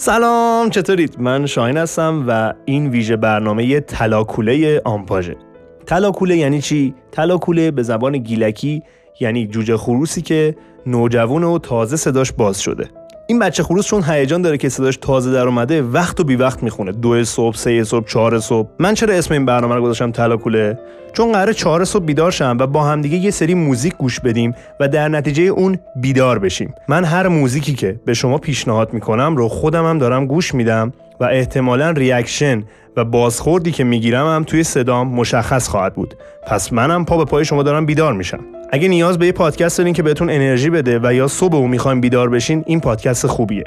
سلام 0.00 0.70
چطورید؟ 0.70 1.20
من 1.20 1.46
شاهین 1.46 1.76
هستم 1.76 2.24
و 2.28 2.54
این 2.64 2.86
ویژه 2.90 3.16
برنامه 3.16 3.80
تلاکوله 3.80 4.82
آمپاژه. 4.84 5.36
تلاکوله 5.86 6.36
یعنی 6.36 6.60
چی؟ 6.60 6.94
تلاکوله 7.12 7.70
به 7.70 7.82
زبان 7.82 8.18
گیلکی 8.18 8.82
یعنی 9.20 9.46
جوجه 9.46 9.76
خروسی 9.76 10.22
که 10.22 10.56
نوجوان 10.86 11.44
و 11.44 11.58
تازه 11.58 11.96
صداش 11.96 12.32
باز 12.32 12.60
شده. 12.60 12.90
این 13.30 13.38
بچه 13.38 13.62
خروس 13.62 13.86
چون 13.86 14.02
هیجان 14.02 14.42
داره 14.42 14.58
که 14.58 14.68
صداش 14.68 14.96
تازه 14.96 15.32
در 15.32 15.46
اومده 15.46 15.82
وقت 15.82 16.20
و 16.20 16.24
بی 16.24 16.36
وقت 16.36 16.62
می‌خونه. 16.62 16.92
دو 16.92 17.24
صبح 17.24 17.56
سه 17.56 17.84
صبح 17.84 18.06
چهار 18.06 18.40
صبح. 18.40 18.68
من 18.78 18.94
چرا 18.94 19.14
اسم 19.14 19.34
این 19.34 19.46
برنامه 19.46 19.74
رو 19.74 19.82
گذاشتم 19.82 20.10
تلاکوله 20.10 20.78
چون 21.12 21.32
قراره 21.32 21.54
چهار 21.54 21.84
صبح 21.84 22.04
بیدار 22.04 22.30
شم 22.30 22.56
و 22.60 22.66
با 22.66 22.84
همدیگه 22.84 23.16
یه 23.16 23.30
سری 23.30 23.54
موزیک 23.54 23.96
گوش 23.96 24.20
بدیم 24.20 24.54
و 24.80 24.88
در 24.88 25.08
نتیجه 25.08 25.42
اون 25.42 25.78
بیدار 25.96 26.38
بشیم. 26.38 26.74
من 26.88 27.04
هر 27.04 27.28
موزیکی 27.28 27.74
که 27.74 28.00
به 28.04 28.14
شما 28.14 28.38
پیشنهاد 28.38 28.92
می‌کنم 28.92 29.36
رو 29.36 29.48
خودم 29.48 29.86
هم 29.86 29.98
دارم 29.98 30.26
گوش 30.26 30.54
میدم 30.54 30.92
و 31.20 31.24
احتمالا 31.24 31.90
reaction 31.90 32.64
و 32.96 33.04
بازخوردی 33.04 33.70
که 33.70 33.84
می‌گیرم 33.84 34.26
هم 34.26 34.44
توی 34.44 34.64
صدام 34.64 35.08
مشخص 35.08 35.68
خواهد 35.68 35.94
بود. 35.94 36.14
پس 36.46 36.72
منم 36.72 37.04
پا 37.04 37.16
به 37.16 37.24
پای 37.24 37.44
شما 37.44 37.62
دارم 37.62 37.86
بیدار 37.86 38.12
میشم. 38.12 38.40
اگه 38.70 38.88
نیاز 38.88 39.18
به 39.18 39.26
یه 39.26 39.32
پادکست 39.32 39.78
دارین 39.78 39.94
که 39.94 40.02
بهتون 40.02 40.30
انرژی 40.30 40.70
بده 40.70 41.00
و 41.02 41.14
یا 41.14 41.28
صبح 41.28 41.56
و 41.56 41.66
می‌خواین 41.66 42.00
بیدار 42.00 42.28
بشین 42.30 42.64
این 42.66 42.80
پادکست 42.80 43.26
خوبیه. 43.26 43.64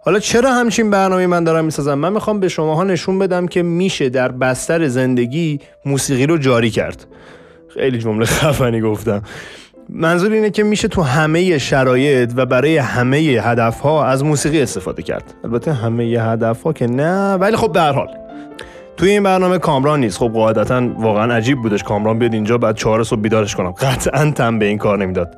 حالا 0.00 0.18
چرا 0.18 0.52
همچین 0.52 0.90
برنامه 0.90 1.26
من 1.26 1.44
دارم 1.44 1.64
می‌سازم؟ 1.64 1.94
من 1.94 2.12
می‌خوام 2.12 2.40
به 2.40 2.48
شماها 2.48 2.84
نشون 2.84 3.18
بدم 3.18 3.46
که 3.46 3.62
میشه 3.62 4.08
در 4.08 4.32
بستر 4.32 4.88
زندگی 4.88 5.60
موسیقی 5.86 6.26
رو 6.26 6.38
جاری 6.38 6.70
کرد. 6.70 7.06
خیلی 7.74 7.98
جمله 7.98 8.24
خفنی 8.24 8.80
گفتم. 8.80 9.22
منظور 9.88 10.32
اینه 10.32 10.50
که 10.50 10.62
میشه 10.62 10.88
تو 10.88 11.02
همه 11.02 11.58
شرایط 11.58 12.32
و 12.36 12.46
برای 12.46 12.76
همه 12.76 13.16
هدف 13.18 13.80
ها 13.80 14.06
از 14.06 14.24
موسیقی 14.24 14.62
استفاده 14.62 15.02
کرد. 15.02 15.34
البته 15.44 15.72
همه 15.72 16.04
هدف 16.04 16.62
ها 16.62 16.72
که 16.72 16.86
نه 16.86 17.34
ولی 17.34 17.56
خب 17.56 17.72
به 17.72 17.80
هر 17.80 17.92
حال. 17.92 18.08
توی 18.96 19.10
این 19.10 19.22
برنامه 19.22 19.58
کامران 19.58 20.00
نیست. 20.00 20.18
خب 20.18 20.28
قاعدتا 20.28 20.88
واقعا 20.98 21.34
عجیب 21.34 21.62
بودش 21.62 21.82
کامران 21.82 22.18
بیاد 22.18 22.34
اینجا 22.34 22.58
بعد 22.58 22.76
چهار 22.76 23.04
صبح 23.04 23.20
بیدارش 23.20 23.56
کنم. 23.56 23.70
قطعا 23.70 24.30
تن 24.30 24.58
به 24.58 24.64
این 24.64 24.78
کار 24.78 24.98
نمی‌داد. 24.98 25.36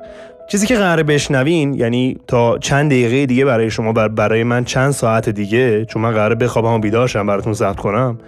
چیزی 0.49 0.67
که 0.67 0.75
قراره 0.75 1.03
بشنوین 1.03 1.73
یعنی 1.73 2.17
تا 2.27 2.57
چند 2.57 2.91
دقیقه 2.91 3.25
دیگه 3.25 3.45
برای 3.45 3.69
شما 3.69 3.93
بر 3.93 4.07
برای 4.07 4.43
من 4.43 4.63
چند 4.63 4.91
ساعت 4.91 5.29
دیگه 5.29 5.85
چون 5.85 6.01
من 6.01 6.11
قراره 6.11 6.35
بخوابم 6.35 6.73
و 6.73 6.79
بیدارشم 6.79 7.27
براتون 7.27 7.53
ضبط 7.53 7.75
کنم 7.75 8.19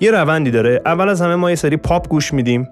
یه 0.00 0.10
روندی 0.10 0.50
داره. 0.50 0.80
اول 0.86 1.08
از 1.08 1.22
همه 1.22 1.34
ما 1.34 1.50
یه 1.50 1.56
سری 1.56 1.76
پاپ 1.76 2.08
گوش 2.08 2.34
میدیم 2.34 2.68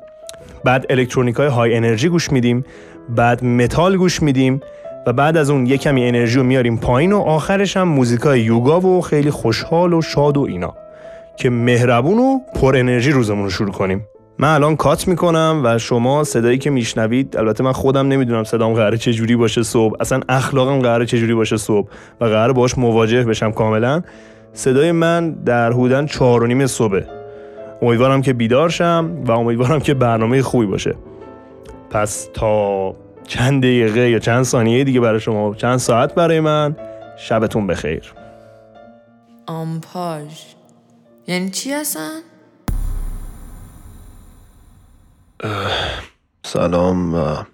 بعد 0.64 0.86
الکترونیک 0.90 1.36
های 1.36 1.46
high 1.48 1.76
energy 1.76 2.08
گوش 2.08 2.32
میدیم 2.32 2.64
بعد 3.08 3.44
متال 3.44 3.96
گوش 3.96 4.22
میدیم 4.22 4.60
و 5.06 5.12
بعد 5.12 5.36
از 5.36 5.50
اون 5.50 5.66
یه 5.66 5.76
کمی 5.76 6.08
انرژی 6.08 6.38
رو 6.38 6.44
میاریم 6.44 6.76
پایین 6.76 7.12
و 7.12 7.18
آخرش 7.18 7.76
هم 7.76 7.88
موزیکای 7.88 8.40
یوگا 8.40 8.80
و 8.80 9.00
خیلی 9.00 9.30
خوشحال 9.30 9.92
و 9.92 10.02
شاد 10.02 10.36
و 10.36 10.40
اینا. 10.40 10.74
که 11.38 11.50
مهربون 11.50 12.18
و 12.18 12.38
پر 12.54 12.76
انرژی 12.76 13.10
روزمون 13.10 13.44
رو 13.44 13.50
شروع 13.50 13.72
کنیم. 13.72 14.06
من 14.38 14.54
الان 14.54 14.76
کات 14.76 15.08
می‌کنم 15.08 15.60
و 15.64 15.78
شما 15.78 16.24
صدایی 16.24 16.58
که 16.58 16.70
میشنوید 16.70 17.36
البته 17.36 17.64
من 17.64 17.72
خودم 17.72 18.08
نمی‌دونم 18.08 18.44
صدام 18.44 18.72
قراره 18.72 18.98
چه 18.98 19.12
جوری 19.12 19.36
باشه 19.36 19.62
صبح. 19.62 19.94
اصلا 20.00 20.20
اخلاقم 20.28 20.78
قراره 20.78 21.06
چه 21.06 21.18
جوری 21.18 21.34
باشه 21.34 21.56
صبح 21.56 21.88
و 22.20 22.24
قراره 22.24 22.52
باش 22.52 22.78
مواجه 22.78 23.24
بشم 23.24 23.52
کاملا. 23.52 24.02
صدای 24.52 24.92
من 24.92 25.30
در 25.30 25.72
حدودن 25.72 26.06
چهار 26.06 26.42
و 26.42 26.46
نیم 26.46 26.66
صبح 26.66 27.00
امیدوارم 27.82 28.22
که 28.22 28.32
بیدار 28.32 28.68
شم 28.68 29.10
و 29.24 29.32
امیدوارم 29.32 29.80
که 29.80 29.94
برنامه 29.94 30.42
خوبی 30.42 30.66
باشه. 30.66 30.94
پس 31.90 32.28
تا 32.34 32.94
چند 33.26 33.62
دقیقه 33.62 34.10
یا 34.10 34.18
چند 34.18 34.42
ثانیه 34.42 34.84
دیگه 34.84 35.00
برای 35.00 35.20
شما 35.20 35.54
چند 35.54 35.76
ساعت 35.76 36.14
برای 36.14 36.40
من 36.40 36.76
شبتون 37.16 37.66
بخیر. 37.66 38.12
آمپاژ. 39.46 40.57
یعنی 41.28 41.50
چی 41.50 41.72
هستن؟ 41.72 42.20
سلام 46.44 47.14
و 47.14 47.44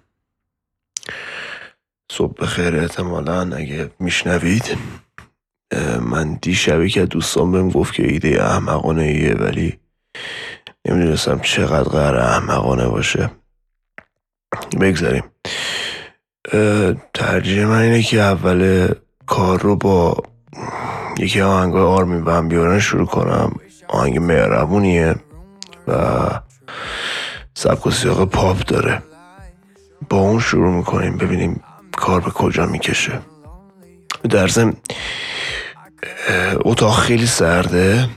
صبح 2.11 2.33
بخیر 2.41 2.75
احتمالا. 2.75 3.55
اگه 3.55 3.91
میشنوید 3.99 4.77
من 6.01 6.33
دیشبی 6.41 6.89
که 6.89 7.05
دوستان 7.05 7.51
بهم 7.51 7.69
گفت 7.69 7.93
که 7.93 8.03
ایده 8.03 8.43
احمقانه 8.43 9.03
ایه 9.03 9.33
ولی 9.33 9.79
نمی‌دونستم 10.85 11.39
چقدر 11.39 11.89
قرار 11.89 12.17
احمقانه 12.17 12.87
باشه. 12.87 13.31
بگذاریم. 14.81 15.23
ترجیح 17.13 17.65
من 17.65 17.81
اینه 17.81 18.03
که 18.03 18.21
اول 18.21 18.93
کار 19.25 19.61
رو 19.61 19.75
با 19.75 20.23
یکی 21.17 21.41
آهنگ 21.41 21.75
آرمین 21.75 22.23
و 22.25 22.41
بیارن 22.41 22.79
شروع 22.79 23.07
کنم. 23.07 23.59
آهنگ 23.87 24.17
مهربونیه 24.17 25.15
و 25.87 25.95
سبک 27.53 27.87
و 27.87 27.91
سیاق 27.91 28.29
پاپ 28.29 28.65
داره. 28.65 29.03
با 30.09 30.17
اون 30.17 30.39
شروع 30.39 30.73
می‌کنیم 30.73 31.17
ببینیم 31.17 31.63
کار 31.91 32.21
به 32.21 32.31
کجا 32.31 32.65
می‌کشه. 32.65 33.19
در 34.29 34.47
ضمن 34.47 34.73
اتاق 36.55 36.95
خیلی 36.99 37.27
سرده 37.27 38.09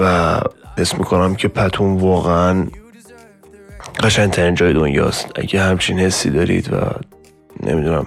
و 0.00 0.40
حس 0.78 0.94
می‌کنم 0.94 1.34
که 1.34 1.48
پتون 1.48 1.96
واقعا 1.96 2.66
قشنگترین 4.00 4.54
جای 4.54 4.72
دنیاست. 4.72 5.26
اگه 5.34 5.62
همچین 5.62 6.00
حسی 6.00 6.30
دارید 6.30 6.72
و 6.72 6.76
نمی‌دونم 7.62 8.06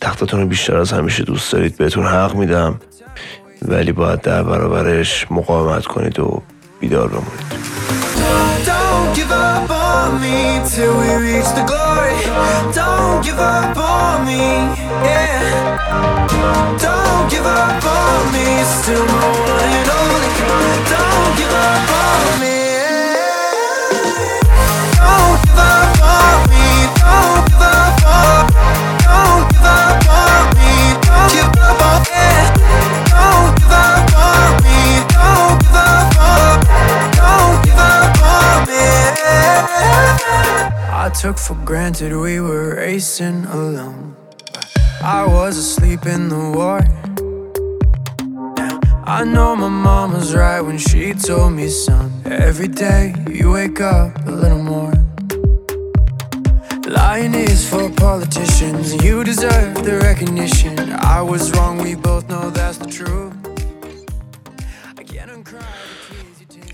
تختتون 0.00 0.40
رو 0.40 0.46
بیشتر 0.46 0.76
از 0.76 0.92
همیشه 0.92 1.22
دوست 1.24 1.52
دارید 1.52 1.76
بهتون 1.76 2.06
حق 2.06 2.34
میدم. 2.34 2.80
ولی 3.62 3.92
باید 3.92 4.20
در 4.20 4.42
برابرش 4.42 5.26
مقاومت 5.30 5.86
کنید 5.86 6.18
و 6.20 6.42
بیدار 6.80 7.08
بمونید 7.08 7.58
Don't 8.66 9.14
give 9.18 9.32
up 9.32 9.70
on 9.70 10.20
me 10.22 10.38
till 10.72 10.94
we 11.00 11.10
reach 11.26 11.50
the 11.58 11.64
glory. 11.70 12.16
Don't 12.78 13.18
give 13.26 13.40
up 13.56 13.76
on 13.94 14.16
me, 14.28 14.44
yeah. 15.08 15.42
Don't 16.84 17.24
give 17.32 17.46
up 17.62 17.84
on 17.98 18.20
me, 18.34 18.46
still 18.76 19.04
my 19.14 19.26
one 19.52 19.72
and 19.78 19.90
only. 20.00 20.28
I 41.08 41.10
took 41.10 41.38
for 41.38 41.54
granted 41.64 42.14
we 42.14 42.38
were 42.38 42.76
racing 42.76 43.46
alone. 43.46 44.14
I 45.02 45.24
was 45.26 45.56
asleep 45.56 46.04
in 46.04 46.28
the 46.28 46.52
war. 46.54 46.80
Now 48.58 48.78
I 49.04 49.24
know 49.24 49.56
my 49.56 49.70
mom 49.70 50.12
was 50.12 50.34
right 50.34 50.60
when 50.60 50.76
she 50.76 51.14
told 51.14 51.54
me, 51.54 51.68
son. 51.68 52.12
Every 52.26 52.68
day 52.68 53.14
you 53.26 53.52
wake 53.52 53.80
up 53.80 54.26
a 54.26 54.30
little 54.30 54.62
more. 54.62 54.92
Lying 56.86 57.32
is 57.32 57.66
for 57.66 57.88
politicians, 57.88 59.02
you 59.02 59.24
deserve 59.24 59.82
the 59.82 59.96
recognition. 60.02 60.78
I 60.92 61.22
was 61.22 61.50
wrong, 61.52 61.78
we 61.78 61.94
both 61.94 62.28
know 62.28 62.50
that's 62.50 62.76
the 62.76 62.86
truth. 62.86 63.37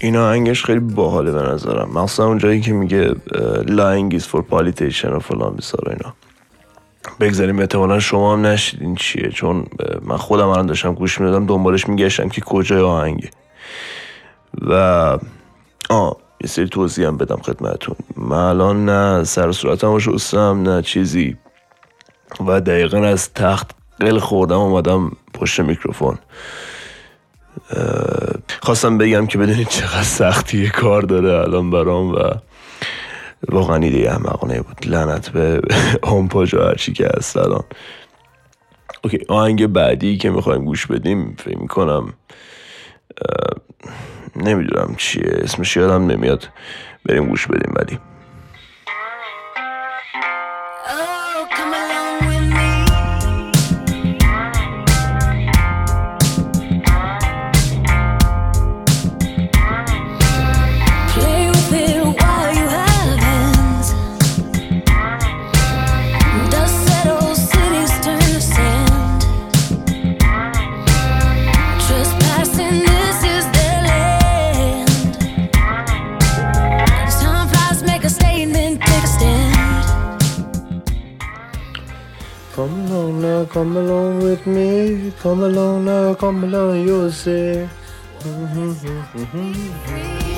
این 0.05 0.17
آهنگش 0.17 0.65
خیلی 0.65 0.81
باحاله 0.81 1.33
به 1.33 1.43
نظرم. 1.43 1.91
مخصوصا 1.91 2.27
اون 2.27 2.39
جایی 2.39 2.61
که 2.61 2.73
میگه 2.73 3.15
lying 3.63 4.19
is 4.19 4.23
for 4.23 4.41
politician 4.51 5.05
و 5.05 5.19
فلان 5.19 5.55
بیسار 5.55 5.89
اینا. 5.89 6.15
بگذاریم 7.21 7.59
احتمالا 7.59 8.01
شما 8.01 8.33
هم 8.33 8.47
نشیدین 8.47 8.95
چیه. 8.95 9.31
چون 9.31 9.67
من 10.03 10.17
خودم 10.17 10.49
الان 10.49 10.67
داشتم 10.67 10.95
گوش 10.95 11.21
می‌دادم 11.21 11.47
دنبالش 11.47 11.89
میگشتم 11.89 12.29
که 12.29 12.41
کجای 12.41 12.81
آهنگه. 12.81 13.31
و 14.69 14.73
آه 15.91 16.17
یه 16.41 16.49
سری 16.49 16.69
توضیح 16.69 17.07
هم 17.07 17.17
بدم 17.17 17.37
خدمتون 17.37 17.97
من 18.17 18.37
الان 18.37 18.85
نه 18.85 19.25
سر 19.25 19.53
صورتم 19.53 19.99
شستم 19.99 20.63
نه 20.63 20.83
چیزی. 20.83 21.37
و 22.47 22.61
دقیقا 22.61 22.99
از 22.99 23.33
تخت 23.35 23.71
قل 24.01 24.19
خوردم 24.19 24.59
اومدم 24.59 25.13
پشت 25.35 25.61
میکروفون. 25.61 26.19
خواستم 28.65 28.99
بگم 28.99 29.27
که 29.27 29.39
بدونید 29.39 29.69
چقدر 29.69 30.03
سختی 30.03 30.69
کار 30.69 31.03
داره 31.03 31.33
الان 31.33 31.71
برام 31.71 32.15
و 32.15 32.19
واقعا 33.49 33.77
ایده 33.77 34.11
احمقانه 34.11 34.63
بود. 34.63 34.87
لعنت 34.87 35.29
به 35.29 35.61
آمپاژ 36.03 36.55
و 36.55 36.63
هرچی 36.63 36.93
که 36.93 37.09
هست 37.17 37.37
الان. 37.37 37.65
اوکی 39.05 39.19
آهنگ 39.29 39.67
بعدی 39.67 40.17
که 40.17 40.31
می‌خوایم 40.31 40.65
گوش 40.65 40.87
بدیم 40.87 41.37
فکر 41.39 41.59
می‌کنم 41.59 42.13
نمی‌دونم 44.37 44.95
چیه 44.97 45.25
اسمش 45.27 45.77
یادم 45.77 46.07
نمیاد. 46.07 46.49
بریم 47.05 47.27
گوش 47.29 47.47
بدیم 47.47 47.75
بعدی. 47.75 47.99
Come 83.55 83.77
along 83.77 84.19
with 84.19 84.45
me. 84.49 85.13
Come 85.23 85.45
along 85.45 85.85
now, 85.85 86.13
come 86.15 86.43
along, 86.43 86.85
you'll 86.85 87.13
see. 87.13 87.69
Come 88.21 90.34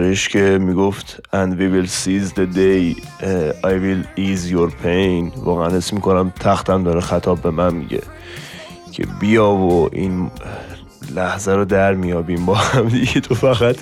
اونجایش 0.00 0.28
که 0.28 0.58
می‌گفت 0.58 1.20
and 1.32 1.52
we 1.58 1.66
will 1.74 1.88
seize 1.88 2.30
the 2.32 2.46
day 2.56 2.94
uh, 3.20 3.68
I 3.70 3.74
will 3.84 4.02
ease 4.16 4.50
your 4.50 4.70
pain. 4.84 5.38
واقعا 5.44 5.66
اسم 5.76 5.96
می‌کنم 5.96 6.32
تختم 6.40 6.82
داره 6.82 7.00
خطاب 7.00 7.42
به 7.42 7.50
من 7.50 7.74
میگه. 7.74 8.00
که 8.92 9.06
بیا 9.20 9.48
و 9.50 9.88
این 9.92 10.30
لحظه 11.14 11.52
رو 11.52 11.64
در 11.64 11.94
میابیم 11.94 12.46
با 12.46 12.54
هم 12.54 12.88
دیگه 12.88 13.20
تو 13.20 13.34
فقط 13.34 13.76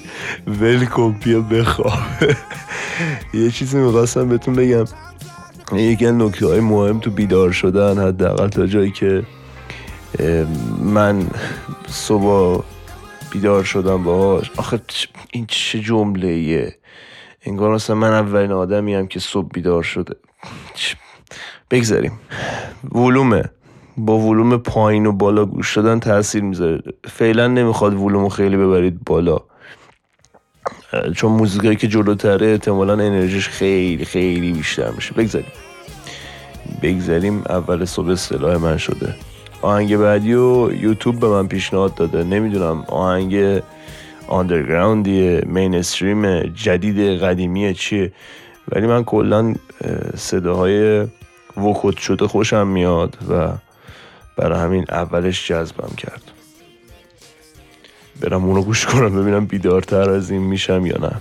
ول 0.46 0.86
بیا 1.24 1.40
بخواب 1.40 1.92
یه 3.34 3.50
چیزی 3.50 3.78
می‌خواستم 3.78 4.28
بهتون 4.28 4.54
بگم. 4.54 4.84
یکی 5.72 6.06
از 6.06 6.14
نکته 6.14 6.46
های 6.46 6.60
مهم 6.60 6.98
تو 6.98 7.10
بیدار 7.10 7.52
شدن 7.52 7.98
حداقل 8.08 8.48
تا 8.48 8.66
جایی 8.66 8.90
که 8.90 9.22
من 10.82 11.26
صبح 11.88 12.64
بیدار 13.30 13.64
شدم 13.64 14.04
باهاش. 14.04 14.50
آخه 14.56 14.80
این 15.32 15.46
چه 15.48 15.80
جمله 15.80 16.28
ایه 16.28 16.78
انگار 17.42 17.74
مثلا 17.74 17.96
من 17.96 18.12
اولین 18.12 18.52
آدمی 18.52 18.94
هم 18.94 19.06
که 19.06 19.20
صبح 19.20 19.48
بیدار 19.48 19.82
شده. 19.82 20.16
بگذاریم. 21.70 22.20
ولومه. 22.92 23.44
با 23.96 24.18
ولوم 24.18 24.56
پایین 24.56 25.06
و 25.06 25.12
بالا 25.12 25.44
گوش 25.44 25.76
دادن 25.76 26.00
تاثیر 26.00 26.42
می‌ذاره. 26.42 26.82
فعلا 27.04 27.46
نمی‌خواد 27.46 27.94
ولوم 27.94 28.28
خیلی 28.28 28.56
ببرید 28.56 29.04
بالا. 29.04 29.38
چون 31.16 31.32
موزیکایی 31.32 31.76
که 31.76 31.88
جلوتره 31.88 32.46
احتمالا 32.46 32.92
انرژیش 32.92 33.48
خیلی 33.48 34.04
خیلی 34.04 34.52
بیشتر 34.52 34.90
میشه. 34.90 35.14
بگذاریم. 35.14 35.52
بگذاریم 36.82 37.42
اول 37.48 37.84
صبح 37.84 38.08
اصطلاح 38.08 38.56
من 38.56 38.76
شده. 38.76 39.14
آهنگ 39.62 39.96
بعدی 39.96 40.34
و 40.34 40.72
یوتیوب 40.72 41.20
به 41.20 41.28
من 41.28 41.48
پیشنهاد 41.48 41.94
داده. 41.94 42.24
نمی‌دونم 42.24 42.84
آهنگ 42.88 43.62
آندرگراوندیه 44.28 45.42
مینستریم 45.46 46.42
جدید 46.42 47.22
قدیمی 47.22 47.74
چیه. 47.74 48.12
ولی 48.72 48.86
من 48.86 49.04
کلا 49.04 49.54
اه، 49.80 50.16
صداهای 50.16 51.06
وکوت 51.56 51.98
شده 51.98 52.28
خوشم 52.28 52.66
میاد 52.66 53.18
و 53.30 53.52
برای 54.36 54.60
همین 54.60 54.84
اولش 54.88 55.48
جذبم 55.48 55.94
کرد. 55.96 56.22
برم 58.20 58.44
اونو 58.44 58.62
گوش 58.62 58.86
کنم 58.86 59.22
ببینم 59.22 59.46
بیدارتر 59.46 60.10
از 60.10 60.30
این 60.30 60.42
میشم 60.42 60.86
یا 60.86 60.96
نه. 60.98 61.12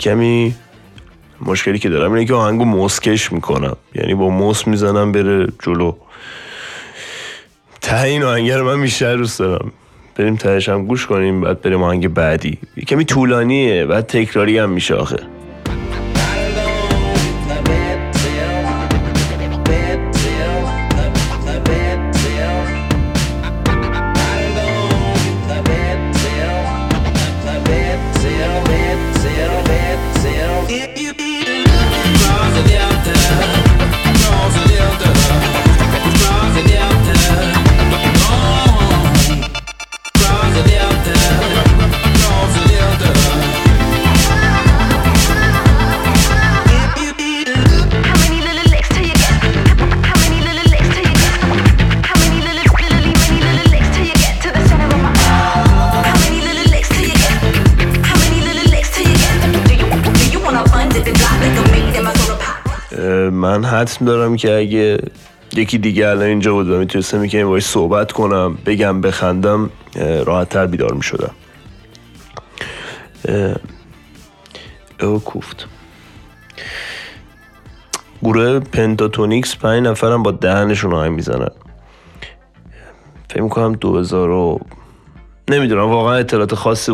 کمی 0.00 0.54
مشکلی 1.40 1.78
که 1.78 1.88
دارم 1.88 2.12
اینه 2.12 2.26
که 2.26 2.34
آهنگو 2.34 2.64
موسکش 2.64 3.32
می‌کنم. 3.32 3.76
یعنی 3.94 4.14
با 4.14 4.28
موس 4.28 4.66
می‌زنم 4.66 5.12
بره 5.12 5.46
جلو. 5.62 5.92
ته 7.80 8.02
این 8.02 8.22
آهنگ 8.22 8.50
رو 8.50 8.64
من 8.64 8.82
بیشتر 8.82 9.16
دوست 9.16 9.38
دارم. 9.38 9.72
بریم 10.16 10.36
تهش 10.36 10.68
هم 10.68 10.86
گوش 10.86 11.06
کنیم 11.06 11.40
بعد 11.40 11.62
بریم 11.62 11.82
آهنگ 11.82 12.08
بعدی. 12.08 12.58
کمی 12.88 13.04
طولانیه 13.04 13.86
بعد 13.86 14.06
تکراری 14.06 14.58
هم 14.58 14.70
میشه 14.70 14.94
آخه. 14.94 15.16
من 63.40 63.64
حتم 63.64 64.04
دارم 64.04 64.36
که 64.36 64.58
اگه 64.58 64.98
یکی 65.56 65.78
دیگه 65.78 66.08
الان 66.08 66.22
اینجا 66.22 66.52
بود 66.52 66.70
و 66.70 66.78
می‌تونستم 66.78 67.26
که 67.26 67.44
باش 67.44 67.64
صحبت 67.64 68.12
کنم 68.12 68.58
بگم 68.66 69.00
بخندم 69.00 69.70
راحت 70.24 70.48
تر 70.48 70.66
بیدار 70.66 70.92
می‌شدم. 70.92 71.34
او 75.00 75.18
کوفت. 75.18 75.66
گروه 78.22 78.58
پنتاتونیکس 78.58 79.56
پنج 79.56 79.86
نفرم 79.86 80.22
با 80.22 80.30
دهنشون 80.30 80.94
آهنگ 80.94 81.12
می‌زنن. 81.12 81.50
فکر 83.30 83.42
می‌کنم 83.42 83.72
دو 83.72 83.98
هزار 83.98 84.30
و 84.30 84.60
نمی‌دونم 85.48 85.88
واقعا 85.88 86.14
اطلاعات 86.14 86.54
خاصی 86.54 86.92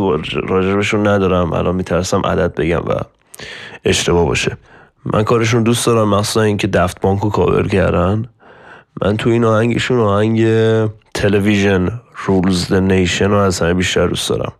راجبشون 0.48 1.06
ندارم. 1.06 1.52
الان 1.52 1.74
میترسم 1.74 2.20
عدد 2.20 2.54
بگم 2.54 2.82
و 2.86 2.94
اشتباه 3.84 4.26
باشه. 4.26 4.56
من 5.12 5.22
کارشون 5.22 5.62
دوست 5.62 5.86
دارم 5.86 6.08
مخصوصا 6.08 6.42
اینکه 6.42 6.66
دفت 6.66 7.00
بانکو 7.00 7.28
کاور 7.28 7.68
کردن. 7.68 8.28
من 9.02 9.16
تو 9.16 9.30
این 9.30 9.44
آهنگشون 9.44 10.00
آهنگ 10.00 10.46
تلویژن 11.14 12.00
رولز 12.26 12.68
د 12.68 12.74
نیشن 12.74 13.30
رو 13.30 13.36
از 13.36 13.60
همه 13.60 13.74
بیشتر 13.74 14.06
دوست 14.06 14.28
دارم. 14.30 14.52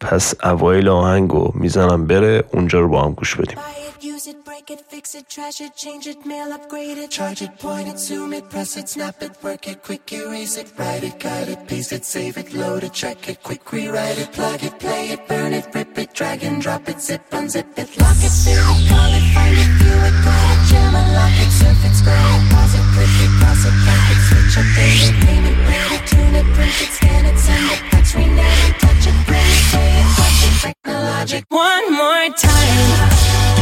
پس 0.00 0.34
اوایل 0.44 0.88
آهنگو 0.88 1.50
می‌زنم 1.54 2.06
بره 2.06 2.44
اونجا 2.52 2.80
رو 2.80 2.88
با 2.88 3.04
هم 3.04 3.12
گوش 3.12 3.36
بدیم. 3.36 3.58
Use 4.02 4.26
it, 4.26 4.44
break 4.44 4.70
it, 4.70 4.80
fix 4.80 5.14
it, 5.14 5.28
trash 5.28 5.60
it, 5.60 5.76
change 5.76 6.06
it, 6.06 6.26
mail, 6.26 6.52
upgrade 6.52 6.98
it, 6.98 7.10
charge 7.10 7.42
it, 7.42 7.56
point 7.58 7.88
it, 7.88 7.98
zoom 7.98 8.32
it, 8.32 8.48
press 8.50 8.76
it, 8.76 8.88
snap 8.88 9.22
it, 9.22 9.30
work 9.42 9.68
it, 9.68 9.82
quick 9.82 10.12
erase 10.12 10.56
it, 10.56 10.72
write 10.76 11.04
it, 11.04 11.20
cut 11.20 11.48
it, 11.48 11.66
paste 11.68 11.92
it, 11.92 12.04
save 12.04 12.36
it, 12.36 12.52
load 12.52 12.82
it, 12.82 12.92
check 12.92 13.28
it, 13.28 13.42
quick 13.42 13.72
rewrite 13.72 14.18
it, 14.18 14.32
plug 14.32 14.62
it, 14.62 14.78
play 14.78 15.10
it, 15.10 15.28
burn 15.28 15.52
it, 15.52 15.66
rip 15.74 15.96
it, 15.98 16.12
drag 16.14 16.42
and 16.42 16.60
drop 16.60 16.88
it, 16.88 17.00
zip, 17.00 17.22
unzip 17.30 17.78
it, 17.78 17.88
lock 18.00 18.16
it, 18.18 18.34
fill 18.42 18.58
it, 18.58 18.88
call 18.88 19.12
it, 19.12 19.26
find 19.34 19.56
it, 19.56 19.70
view 19.78 19.98
it, 20.08 20.16
call 20.24 20.48
it, 20.52 20.60
jam 20.68 20.94
and 20.94 21.12
lock 21.14 21.36
it, 21.38 21.50
surf 21.50 21.84
it, 21.84 21.94
scroll 21.94 22.16
it, 22.16 22.50
pause 22.50 22.74
it, 22.74 22.86
click 22.94 23.16
it, 23.22 23.30
cross 23.38 23.64
it, 23.66 23.76
back 23.86 24.10
it, 24.10 24.20
switch, 24.26 24.56
update 24.58 25.02
it, 25.06 25.16
name 25.26 25.46
it, 25.46 25.58
rate 25.68 25.92
it, 25.94 26.06
tune 26.10 26.34
it, 26.34 26.46
print 26.56 26.76
it, 26.82 26.90
scan 26.90 27.24
it, 27.26 27.38
send 27.38 27.70
it, 27.70 27.80
fax, 27.90 28.14
rename 28.16 28.62
it, 28.66 28.74
touch 28.80 29.06
it, 29.06 29.16
print 29.26 29.46
it, 29.46 29.64
pay 29.70 29.90
it, 30.00 30.86
watch 30.86 31.34
it. 31.34 31.44
One 31.50 31.92
more 31.92 32.28
time. 32.34 33.61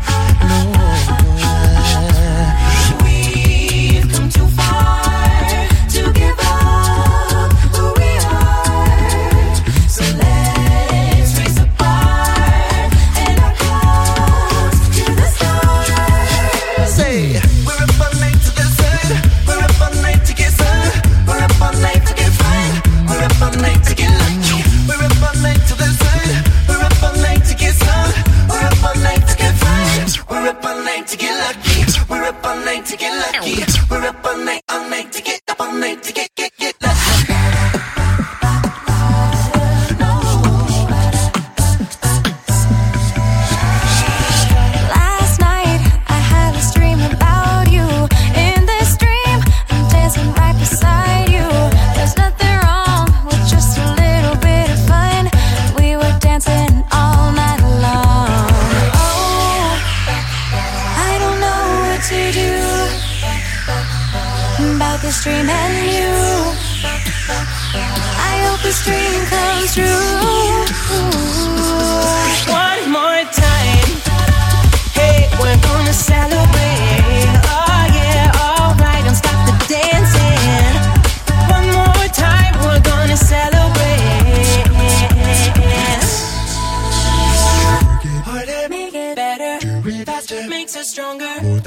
stronger. 90.91 91.60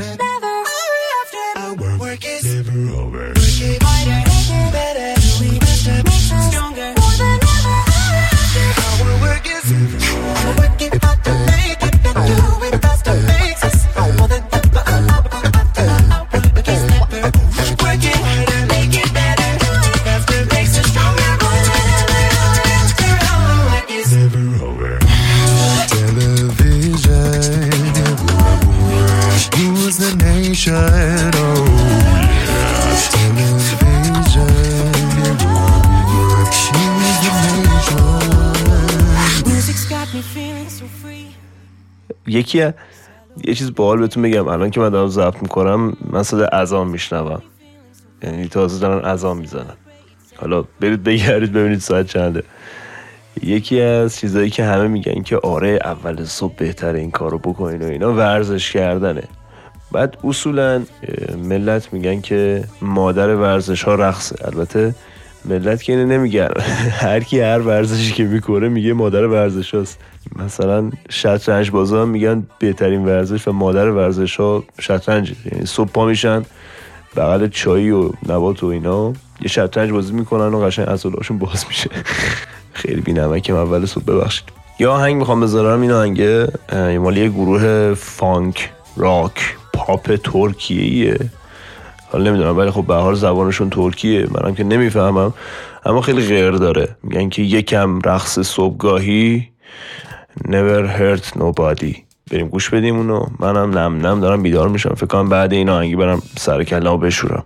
یکی 42.55 42.73
یه 43.45 43.55
چیز 43.55 43.75
باحال 43.75 43.99
بهتون 43.99 44.23
بگم. 44.23 44.49
الان 44.49 44.71
که 44.71 44.81
من 44.81 44.89
دارم 44.89 45.09
ضبط 45.09 45.43
می‌کنم 45.43 45.97
من 46.11 46.23
صدا 46.23 46.47
اذان 46.47 46.89
میشنوم. 46.89 47.43
یعنی 48.23 48.49
تازه 48.49 48.81
دارن 48.81 49.05
اذان 49.05 49.37
می‌زنن. 49.37 49.77
حالا 50.37 50.65
برید 50.81 51.03
بگردید 51.03 51.53
ببینید 51.53 51.81
ساعت 51.81 52.07
چنده. 52.07 52.43
یکی 53.43 53.81
از 53.81 54.17
چیزایی 54.17 54.51
که 54.51 54.65
همه 54.65 54.89
میگن 54.89 55.23
که 55.23 55.37
آره 55.37 55.79
اول 55.85 56.25
صبح 56.25 56.55
بهتره 56.57 56.99
این 56.99 57.11
کارو 57.11 57.39
بکنین 57.39 57.83
و 57.83 57.87
اینا 57.87 58.13
ورزش 58.13 58.73
کردنه. 58.73 59.23
بعد 59.93 60.17
اصولا 60.25 60.83
ملت 61.45 61.93
میگن 61.93 62.21
که 62.21 62.65
مادر 62.83 63.35
ورزش 63.35 63.83
ها 63.83 63.95
رقصه. 63.95 64.37
البته 64.45 64.95
ملت 65.45 65.83
که 65.83 65.93
اینو 65.93 66.07
نمیگن. 66.07 66.51
هر 67.05 67.21
کی 67.21 67.41
هر 67.41 67.59
ورزشی 67.59 68.13
که 68.13 68.25
می‌کنه 68.25 68.69
میگه 68.69 68.93
مادر 68.93 69.27
ورزش 69.27 69.75
هاست 69.75 69.99
مثلا 70.37 70.91
شطرنج 71.11 71.71
بازا 71.71 72.05
میگن 72.05 72.47
بهترین 72.59 73.05
ورزش 73.05 73.49
و 73.49 73.53
مادر 73.53 73.89
ورزش 73.89 74.37
ها 74.37 74.65
شطرنج. 74.81 75.33
یعنی 75.53 75.67
صبح 75.67 75.91
پا 75.91 76.07
میشن 76.07 76.43
بغل 77.17 77.49
چایی 77.49 77.91
و 77.91 78.11
نبات 78.29 78.65
و 78.65 78.67
اینا 78.67 79.13
یه 79.41 79.49
شطرنج 79.49 79.91
بازی 79.91 80.13
می‌کنن 80.13 80.55
و 80.55 80.61
قشنگ 80.61 80.87
عضلاشون 80.87 81.39
باز 81.39 81.65
میشه. 81.69 81.91
خیلی 82.73 83.01
بینمکم 83.01 83.55
اول 83.55 83.87
صبح 83.87 84.05
ببخشید. 84.05 84.45
یا 84.79 84.93
آهنگ 84.93 85.17
می‌خوام 85.17 85.41
بذارم 85.41 85.81
این 85.81 85.91
آهنگه 85.91 86.49
اه، 86.69 86.99
مال 86.99 87.17
یه 87.17 87.29
گروه 87.29 87.95
فانک 87.95 88.71
راک 88.97 89.57
پاپ 89.73 90.17
ترکیه 90.17 91.19
حالا 92.13 92.31
نمی‌دونم 92.31 92.59
ولی 92.59 92.71
خب 92.71 92.87
به 92.87 92.95
هر 92.95 93.01
حال 93.01 93.15
زبانشون 93.15 93.71
ترکیه 93.71 94.27
منم 94.31 94.55
که 94.55 94.65
نمی‌فهمم. 94.65 95.35
اما 95.87 96.01
خیلی 96.01 96.27
غیر 96.27 96.51
داره. 96.51 96.97
میگن 97.03 97.29
که 97.29 97.43
یکم 97.43 98.01
رقص 98.01 98.39
صبحگاهی 98.39 99.49
never 100.43 100.99
hurt 100.99 101.39
nobody. 101.39 101.97
بریم 102.31 102.49
گوش 102.49 102.71
بدیم 102.71 102.97
اونو. 102.97 103.27
منم 103.39 103.79
نم 103.79 104.07
نم 104.07 104.21
دارم 104.21 104.43
بیدار 104.43 104.69
میشم. 104.69 104.95
فکر 104.95 105.07
کنم 105.07 105.29
بعد 105.29 105.53
این 105.53 105.69
آهنگی 105.69 105.97
برم 105.97 106.23
سر 106.37 106.65
کلامو 106.65 106.99
بشورم. 106.99 107.45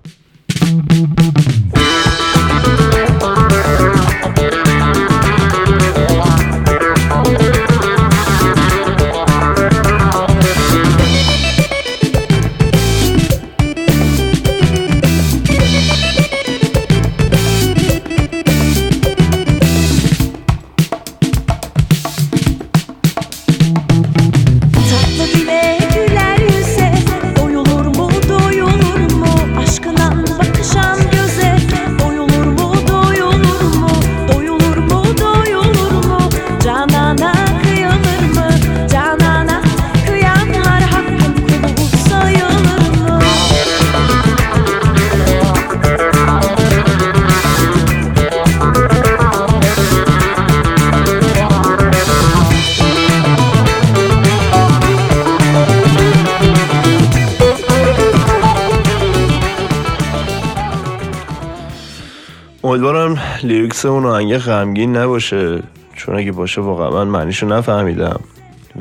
لیریکس 63.68 63.87
اون 63.87 64.06
آهنگ 64.06 64.38
غمگین 64.38 64.96
نباشه. 64.96 65.62
چون 65.94 66.16
اگه 66.16 66.32
باشه 66.32 66.60
واقعا 66.60 66.90
من 66.90 67.10
معنیشو 67.10 67.46
نفهمیدم. 67.46 68.20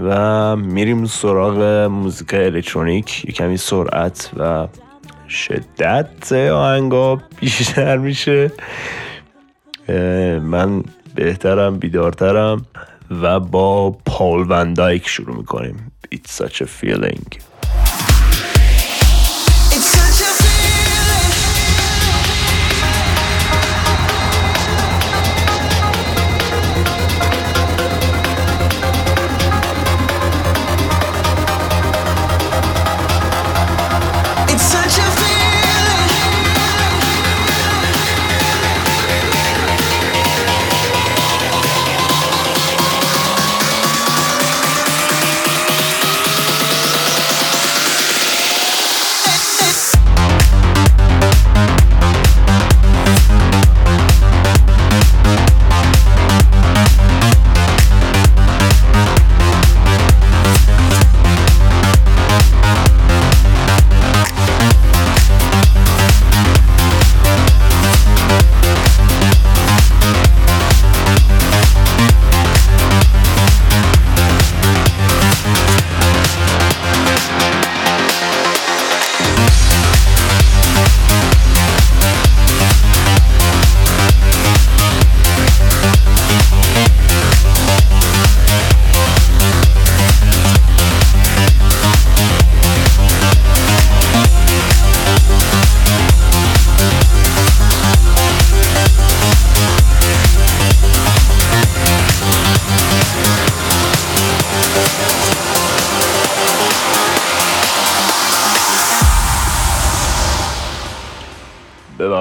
و 0.02 0.56
میریم 0.56 1.06
سراغ 1.06 1.62
موزیک 1.92 2.34
الکترونیک. 2.34 3.26
یه 3.26 3.32
کمی 3.32 3.58
سرعت 3.58 4.30
و 4.40 4.68
شدت 5.30 6.32
آهنگا 6.34 7.22
بیشتر 7.40 7.98
میشه. 7.98 8.52
من 10.42 10.84
بهترم 11.16 11.78
بیدارترم 11.78 12.66
و 13.22 13.40
با 13.40 13.92
پاول 14.06 14.46
وندایک 14.50 15.08
شروع 15.08 15.38
می‌کنیم. 15.38 15.92
It's 16.16 16.44
such 16.44 16.62
a 16.62 16.66
feeling. 16.82 17.47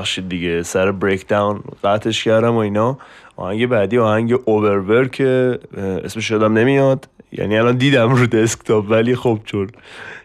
ببخشید 0.07 0.29
دیگه. 0.29 0.63
سر 0.63 0.93
breakdown 0.93 1.61
قطعش 1.85 2.25
کردم 2.25 2.55
و 2.55 2.59
اینا. 2.59 2.99
آهنگ 3.37 3.67
بعدی 3.67 3.99
آهنگ 3.99 4.39
اوورور 4.45 5.09
که 5.09 5.59
اسمش 6.05 6.31
یادم 6.31 6.53
نمیاد. 6.53 7.09
یعنی 7.33 7.59
الان 7.59 7.77
دیدم 7.77 8.15
رو 8.15 8.27
دسکتاپ 8.27 8.91
ولی 8.91 9.15
خب 9.17 9.39
چون 9.45 9.69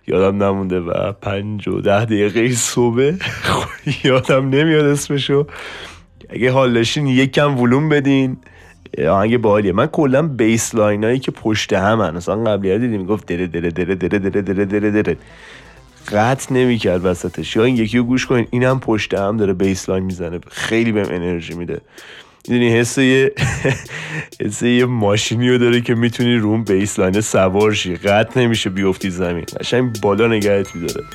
یادم 0.08 0.44
نمونده 0.44 0.80
و 0.80 1.12
پنج 1.12 1.67
و 1.67 1.82
ده 1.82 2.06
دقیقه 2.06 2.52
صبح 2.52 3.12
یادم 4.04 4.50
نمیاد 4.50 4.86
اسمشو. 4.86 5.48
اگه 6.30 6.52
حال 6.52 6.74
داشتین 6.74 7.08
یک 7.08 7.32
کم 7.32 7.60
ولوم 7.60 7.89
بدین 7.89 8.38
آهنگ 9.10 9.38
باحالیه. 9.38 9.72
من 9.74 9.88
کلا 9.88 10.22
bass 10.22 10.76
line 10.76 11.04
هایی 11.04 11.20
که 11.20 11.32
پشت 11.32 11.74
هم 11.74 12.02
هن. 12.02 12.17
مثلا 12.17 12.44
قبلی 12.44 12.72
ها 12.72 12.78
دیدیم 12.78 13.06
گفت 13.06 13.26
دره 13.26 13.48
دره 13.48 13.70
دره 13.72 13.96
دره 13.96 14.20
دره 14.20 14.41
دره 14.41 14.65
دره, 14.65 14.91
دره. 14.91 15.17
قطع 16.08 16.54
نمی‌کرد 16.54 17.06
وسطش. 17.06 17.56
یا 17.56 17.64
این 17.64 17.78
یکی 17.78 17.98
رو 17.98 18.04
گوش 18.04 18.26
کنین 18.26 18.48
اینم 18.52 18.80
پشت 18.80 19.14
هم 19.14 19.38
داره 19.38 19.54
bass 19.54 19.90
line 19.90 20.04
می‌زنه. 20.04 20.40
خیلی 20.52 20.92
بهم 20.92 21.16
انرژی 21.16 21.54
میده. 21.54 21.82
می‌دونی 22.48 22.70
حس 22.80 22.98
یه 22.98 23.34
حس 24.42 24.62
یه 24.62 24.86
ماشینی 24.86 25.50
رو 25.50 25.58
داره 25.58 25.82
که 25.82 25.96
می‌تونی 25.96 26.36
رو 26.36 26.50
اون 26.50 26.64
bass 26.64 27.00
line 27.00 27.22
سوار 27.22 27.74
شی 27.74 27.96
قطع 27.96 28.40
نمیشه 28.40 28.70
بیفتی 28.70 29.10
زمین. 29.10 29.46
قشنگ 29.60 30.02
بالا 30.02 30.28
نگهت 30.28 30.76
میداره. 30.76 31.06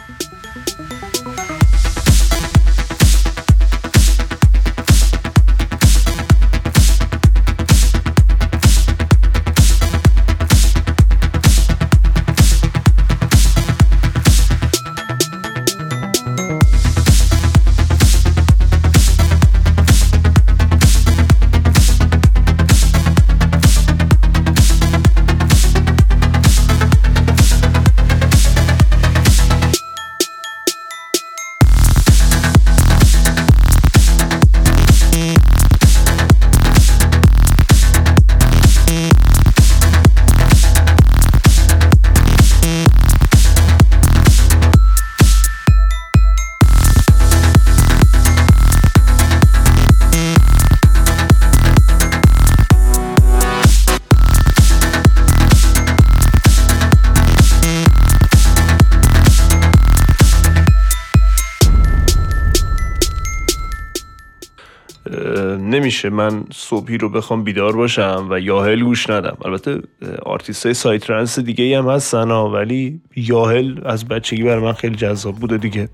اه، 65.96 66.10
نمیشه 66.10 66.10
من 66.10 66.44
صبحی 66.52 66.98
رو 66.98 67.08
بخوام 67.08 67.44
بیدار 67.44 67.76
باشم 67.76 68.26
و 68.30 68.40
Yahel 68.40 68.82
گوش 68.82 69.10
ندم. 69.10 69.36
البته 69.44 69.82
آرتیست 70.22 70.66
های 70.66 70.74
psytrance 70.74 71.38
دیگه 71.38 71.64
ای 71.64 71.74
هم 71.74 71.88
هستن 71.88 72.30
ولی 72.30 73.00
Yahel 73.16 73.80
از 73.84 74.08
بچگی 74.08 74.42
برای 74.42 74.64
من 74.64 74.72
خیلی 74.72 74.96
جذاب 74.96 75.34
بوده 75.34 75.56
دیگه. 75.56 75.88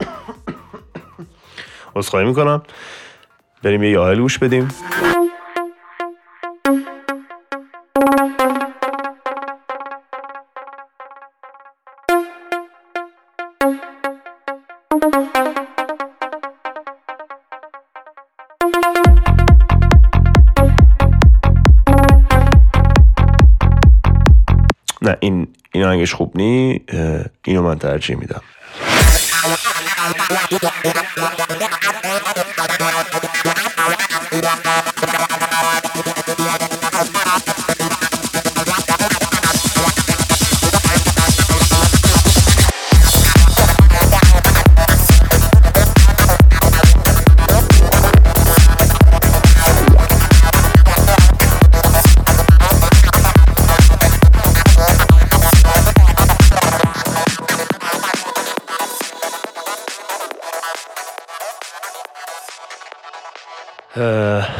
عذرخواهی 1.96 2.26
می‌کنم. 2.26 2.62
بریم 3.62 3.82
یه 3.82 3.90
Yahel 3.90 4.20
گوش 4.20 4.38
بدیم. 4.38 4.68
آهنگش 26.00 26.14
خوب 26.14 26.36
نی 26.36 26.80
اینو 27.44 27.62
من 27.62 27.78
ترجیح 27.78 28.16
میدم. 28.16 28.42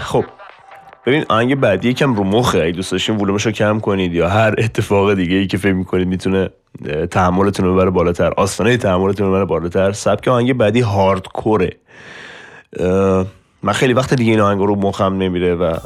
خب. 0.05 0.25
ببین 1.07 1.25
آهنگ 1.29 1.55
بعدی 1.55 1.89
یکم 1.89 2.15
رو 2.15 2.25
مخه. 2.25 2.59
اگه 2.59 2.71
دوست 2.71 2.93
داشتین 2.93 3.19
رو 3.19 3.39
کم 3.39 3.81
کنید 3.81 4.15
یا 4.15 4.29
هر 4.29 4.55
اتفاق 4.59 5.15
دیگه 5.15 5.37
ای 5.37 5.47
که 5.47 5.57
فکر 5.59 5.73
می‌کنید 5.73 6.09
می‌تونه 6.09 6.51
تحملتون 7.11 7.67
رو 7.67 7.75
ببره 7.75 7.91
بالاتر. 7.91 8.33
آستانه 8.37 8.77
تحملتون 8.77 9.27
رو 9.27 9.33
ببره 9.33 9.45
بالاتر. 9.45 9.93
سبک 9.93 10.29
آهنگ 10.29 10.53
بعدی 10.53 10.81
هاردکوره 10.81 11.77
من 13.63 13.73
خیلی 13.73 13.93
وقت 13.93 14.15
دیگه 14.15 14.31
این 14.31 14.41
آهنگ 14.41 14.61
رو 14.61 14.77
مخم 14.77 15.15
نمیره 15.15 15.55
و 15.55 15.77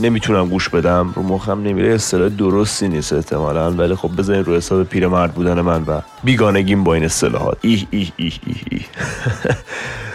نمی‌تونم 0.00 0.48
گوش 0.48 0.68
بدم. 0.68 1.12
رو 1.16 1.22
مخم 1.22 1.62
نمیره 1.62 1.94
اصطلاح 1.94 2.28
درستی 2.28 2.88
نیست 2.88 3.12
احتمالا. 3.12 3.70
ولی 3.70 3.94
خب 3.94 4.10
بذارین 4.18 4.44
رو 4.44 4.56
حساب 4.56 4.84
پیرمرد 4.84 5.32
بودن 5.32 5.60
من 5.60 5.82
و 5.82 6.00
بیگانگیم 6.24 6.84
با 6.84 6.94
این 6.94 7.04
اصطلاحات. 7.04 7.58
ایه 7.60 7.86
ایه 7.90 8.12
ایه 8.16 8.32
ایه 8.46 8.56
ایه. 8.70 8.80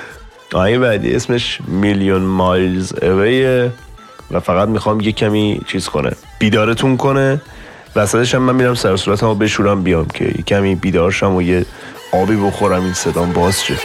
آهنگ 0.56 0.78
بعدی 0.78 1.16
اسمش 1.16 1.60
میلیون 1.68 2.22
مایلز 2.22 2.94
اویه 3.04 3.72
و 4.32 4.40
فقط 4.40 4.68
می‌خوام 4.68 5.00
یه 5.00 5.12
کمی 5.12 5.62
چیز 5.68 5.88
کنه 5.88 6.12
بیدارتون 6.40 6.98
کنه. 6.98 7.42
وسطش 7.96 8.36
هم 8.36 8.42
من 8.42 8.56
میرم 8.56 8.76
سر 8.76 8.96
صورتمو 8.96 9.36
بشورم 9.36 9.84
بیام 9.84 10.06
که 10.06 10.26
یه 10.26 10.44
کمی 10.48 10.76
بیدارشم 10.76 11.36
و 11.36 11.42
یه 11.42 11.66
آبی 12.12 12.36
بخورم 12.36 12.84
این 12.84 12.94
صدام 12.94 13.34
باز 13.34 13.64
شه. 13.64 13.76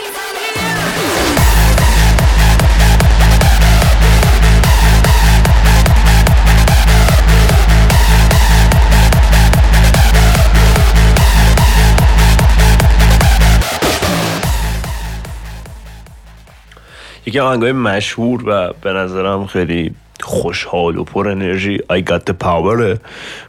یکی 17.25 17.39
آهنگای 17.39 17.71
مشهور 17.71 18.43
و 18.45 18.73
به 18.81 18.93
نظرم 18.93 19.45
خیلی 19.45 19.91
خوشحال 20.21 20.97
و 20.97 21.03
پر 21.03 21.27
انرژی. 21.27 21.77
I 21.77 22.09
got 22.09 22.31
the 22.31 22.33
power. 22.43 22.97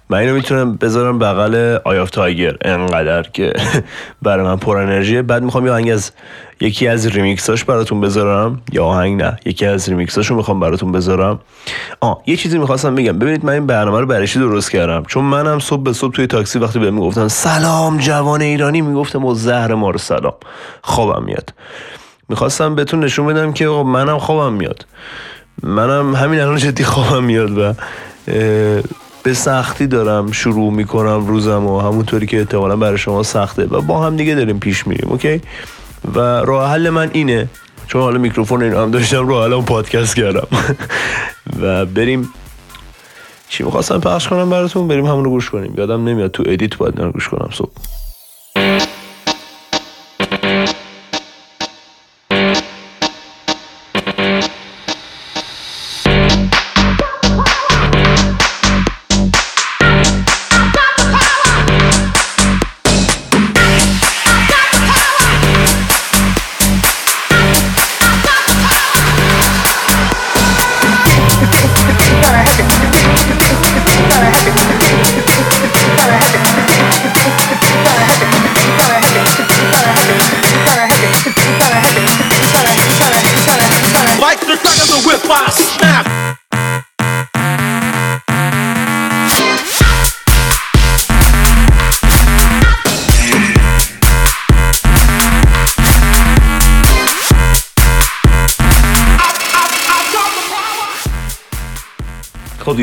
من 0.09 0.19
اینو 0.19 0.35
می‌تونم 0.35 0.77
بذارم 0.77 1.19
بغل 1.19 1.79
Eye 1.85 1.99
of 1.99 2.11
Tiger 2.11 2.57
انقدر 2.65 3.23
که 3.23 3.53
برای 4.23 4.45
من 4.45 4.57
پر 4.57 4.77
انرژیه. 4.77 5.23
بعد 5.23 5.43
می‌خوام 5.43 5.67
یه 5.67 5.73
آهنگ 5.73 5.91
از 5.91 6.13
یکی 6.61 6.89
از 6.89 7.07
ریمیکساش 7.07 7.65
براتون 7.65 8.01
بذارم. 8.01 8.61
یا 8.73 8.85
آهنگ 8.85 9.23
نه 9.23 9.39
یکی 9.45 9.67
از 9.67 9.89
ریمیکساشو 9.89 10.35
می‌خوام 10.35 10.61
براتون 10.61 10.93
بذارم. 10.93 11.41
آه 12.01 12.23
یه 12.27 12.37
چیزی 12.37 12.59
می‌خواستم 12.59 12.95
بگم. 12.95 13.19
ببینید 13.19 13.45
من 13.45 13.53
این 13.53 13.67
برنامه 13.67 14.01
رو 14.01 14.07
برای 14.07 14.27
درست 14.27 14.71
کردم؟ 14.71 15.03
چون 15.05 15.25
منم 15.25 15.59
صبح 15.59 15.83
به 15.83 15.93
صبح 15.93 16.13
توی 16.13 16.27
تاکسی 16.27 16.59
وقتی 16.59 16.79
بهم 16.79 16.95
می‌گفتن 16.95 17.29
سلام 17.29 17.99
جوان 17.99 18.43
ایرانی 18.43 18.81
می‌گفتم 18.81 19.25
و 19.25 19.35
زهرمار 19.35 19.91
و 19.91 19.99
سلام. 19.99 20.35
خوابم 20.83 21.25
میاد. 21.25 21.53
می‌خواستم 22.33 22.75
بهتون 22.75 23.05
نشون 23.05 23.27
بدم 23.27 23.53
که 23.53 23.67
منم 23.67 24.19
خوابم 24.19 24.53
میاد. 24.53 24.87
منم 25.63 26.15
همین 26.15 26.41
الان 26.41 26.57
جدی 26.57 26.85
خوابم 26.85 27.25
میاد 27.25 27.59
و 27.59 27.75
به 29.23 29.35
سختی 29.35 29.87
دارم 29.87 30.33
شروع 30.33 30.73
می‌کنم 30.73 31.27
روزم 31.27 31.67
و 31.67 31.81
همونطوری 31.81 32.27
که 32.27 32.39
احتمالا 32.39 32.77
برای 32.77 32.99
شما 32.99 33.23
سخته 33.23 33.65
و 33.65 33.81
با 33.81 34.07
هم 34.07 34.17
دیگه 34.17 34.35
داریم 34.35 34.59
پیش 34.59 34.87
میریم 34.87 35.09
اوکی؟ 35.11 35.41
و 36.15 36.19
راه 36.21 36.71
حل 36.71 36.91
من 36.91 37.11
اینه. 37.13 37.49
چون 37.87 38.03
حالا 38.03 38.19
میکروفون 38.19 38.63
اینو 38.63 38.79
هم 38.83 38.91
داشتم 38.91 39.29
راه 39.29 39.45
حل 39.45 39.63
پادکست 39.63 40.17
کردم. 40.17 40.47
و 41.63 41.87
بریم. 41.87 42.29
چی 43.49 43.65
می‌خواستم 43.65 44.01
پخش 44.01 44.29
کنم 44.29 44.51
براتون؟ 44.51 44.89
بریم 44.89 45.07
همون 45.07 45.25
رو 45.25 45.31
گوش 45.31 45.51
کنیم. 45.51 45.75
یادم 45.77 46.09
نمیاد 46.09 46.31
تو 46.31 46.43
edit 46.47 46.77
باید 46.77 47.01
رو 47.01 47.13
گوش 47.13 47.29
کنم 47.29 47.49
صبح. 47.53 47.71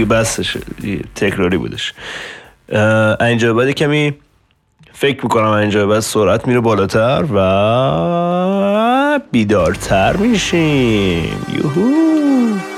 بسش 0.09 0.57
تکراری 1.15 1.57
بودش. 1.57 1.93
اینجا 3.19 3.53
بعد 3.53 3.71
کمی 3.71 4.13
فکر 4.93 5.23
می‌کنم 5.23 5.51
اینجا 5.51 5.87
بعد 5.87 5.99
سرعت 5.99 6.47
میره 6.47 6.59
بالاتر 6.59 7.25
و 7.35 9.19
بیدارتر 9.31 10.15
میشیم. 10.15 11.45
یوهو! 11.53 12.68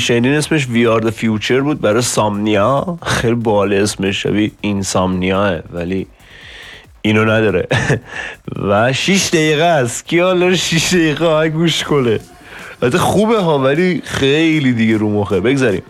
شنیدین 0.00 0.32
اسمش 0.34 0.64
Are 0.64 1.02
The 1.02 1.10
Future 1.10 1.50
بود 1.50 1.80
برای 1.80 2.02
سامنیا؟ 2.02 2.98
خیلی 3.02 3.34
باله 3.34 3.76
اسمش 3.76 4.22
شبیه 4.22 4.50
اینسامنیاه 4.60 5.58
ولی 5.72 6.06
اینو 7.02 7.24
نداره. 7.24 7.66
و 8.68 8.92
6 8.92 9.28
دقیقه 9.28 9.64
است. 9.64 10.06
کی 10.06 10.18
حالا 10.18 10.54
6 10.54 10.88
دقیقه؟ 10.94 11.26
آهنگ 11.26 11.52
گوش 11.52 11.84
کنه 11.84 12.20
البته 12.82 12.98
خوبه 12.98 13.38
ها 13.38 13.58
ولی 13.58 14.02
خیلی 14.04 14.72
دیگه 14.72 14.96
رو 14.96 15.10
مخه. 15.10 15.40
بگذاریم. 15.40 15.82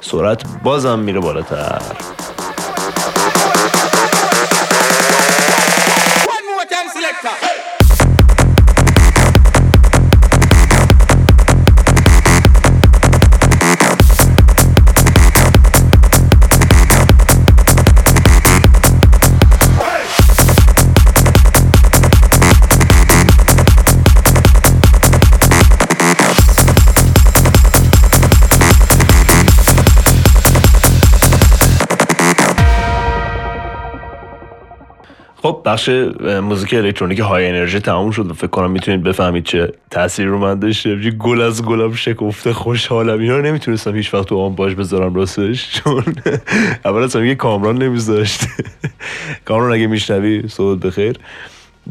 سرعت 0.00 0.42
بازم 0.62 0.98
میره 0.98 1.20
بالاتر. 1.20 1.82
خب 35.50 35.60
بخش 35.64 35.88
موزیک 36.42 36.74
الکترونیک 36.74 37.18
های 37.18 37.48
انرژی 37.48 37.80
تموم 37.80 38.10
شد 38.10 38.30
و 38.30 38.34
فکر 38.34 38.46
کنم 38.46 38.70
می‌تونید 38.70 39.02
بفهمید 39.02 39.44
چه 39.44 39.72
تاثیر 39.90 40.26
رو 40.26 40.38
من 40.38 40.58
داشته. 40.58 40.90
یه 40.90 41.10
گل 41.10 41.40
از 41.40 41.64
گلم 41.64 41.94
شکفته 41.94 42.52
خوشحالم. 42.52 43.20
اینا 43.20 43.36
رو 43.36 43.42
نمی‌تونستم 43.42 43.96
هیچ 43.96 44.14
وقت 44.14 44.28
تو 44.28 44.38
آن 44.38 44.54
باش 44.54 44.74
بذارم 44.74 45.14
راستش 45.14 45.72
چون 45.72 46.04
اول 46.84 47.08
همه 47.14 47.28
یه 47.28 47.34
کامران 47.34 47.82
نمیذاشت. 47.82 48.40
کامران 49.44 49.72
اگه 49.72 49.86
میشنوی 49.86 50.48
صحبت 50.48 50.86
بخیر. 50.86 51.16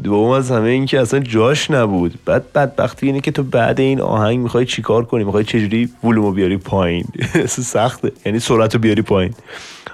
دوم 0.02 0.30
از 0.30 0.50
همه 0.50 0.68
این 0.68 0.86
که 0.86 1.00
اصلا 1.00 1.20
جاش 1.20 1.70
نبود. 1.70 2.18
بعد 2.24 2.52
بدبختی 2.52 3.06
اینه 3.06 3.20
که 3.20 3.30
تو 3.30 3.42
بعد 3.42 3.80
این 3.80 4.00
آهنگ 4.00 4.38
می‌خوای 4.38 4.66
چیکار 4.66 5.04
کنی؟ 5.04 5.24
می‌خوای 5.24 5.44
چجوری 5.44 5.88
ولومو 6.04 6.32
بیاری 6.32 6.56
پایین؟ 6.56 7.04
اصلا 7.44 7.64
سخته. 7.64 8.12
یعنی 8.26 8.38
سرعت 8.38 8.76
بیاری 8.76 9.02
پایین. 9.02 9.34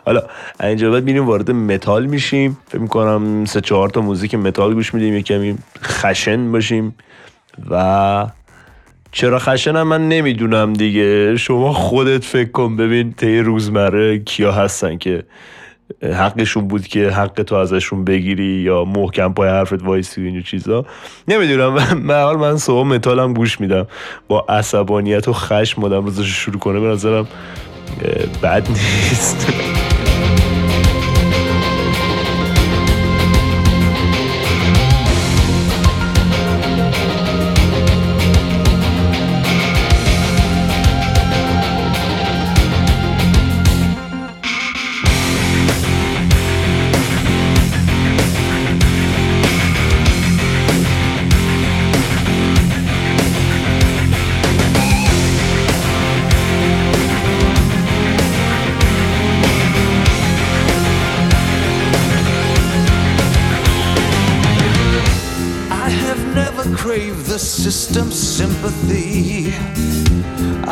حالا 0.07 0.23
اینجا 0.61 0.91
بعد 0.91 1.05
میریم 1.05 1.27
وارد 1.27 1.51
متال 1.51 2.07
میشیم. 2.07 2.59
فکر 2.69 2.81
می‌کنم 2.81 3.45
سه 3.45 3.61
چهار 3.61 3.89
تا 3.89 4.01
موزیک 4.01 4.35
متال 4.35 4.75
گوش 4.75 4.95
میدیم 4.95 5.15
یه 5.15 5.23
کمی 5.23 5.59
خشن 5.85 6.53
باشیم. 6.53 6.95
و 7.71 8.27
چرا 9.13 9.39
خشنم 9.39 9.83
من 9.83 10.09
نمی‌دونم 10.09 10.73
دیگه. 10.73 11.37
شما 11.37 11.73
خودت 11.73 12.25
فکر 12.25 12.51
کن 12.51 12.77
ببین 12.77 13.13
طی 13.13 13.41
روزمره 13.41 14.19
کیا 14.19 14.53
هستن 14.53 14.99
که 14.99 15.23
حقشون 16.03 16.69
بود 16.69 16.87
که 16.87 17.11
حق 17.11 17.43
تو 17.43 17.55
ازشون 17.55 18.05
بگیری 18.05 18.45
یا 18.45 18.85
محکم 18.85 19.33
پای 19.33 19.49
حرفت 19.49 19.83
وایسی 19.83 20.39
و 20.39 20.41
چیزا. 20.43 20.87
نمی‌دونم. 21.29 21.73
من 21.95 22.23
حال 22.25 22.37
من 22.37 22.57
صبح 22.57 22.87
متالم 22.87 23.35
گوش 23.35 23.61
میدم. 23.61 23.87
با 24.29 24.47
عصبانیت 24.49 25.29
و 25.29 25.33
خشم 25.33 25.83
آدم 25.83 26.05
روزش 26.05 26.27
شروع 26.27 26.59
کنه 26.59 26.81
به 26.81 26.87
نظرم 26.87 27.29
بد 28.43 28.69
نیست. 28.69 29.47
the 67.37 67.41
system's 67.41 68.19
sympathy. 68.39 69.53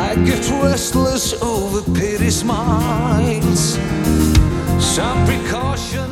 I 0.07 0.09
get 0.29 0.43
restless 0.67 1.25
over 1.53 1.79
pity 1.97 2.31
smiles. 2.41 3.63
Some 4.95 5.19
precaution. 5.29 6.09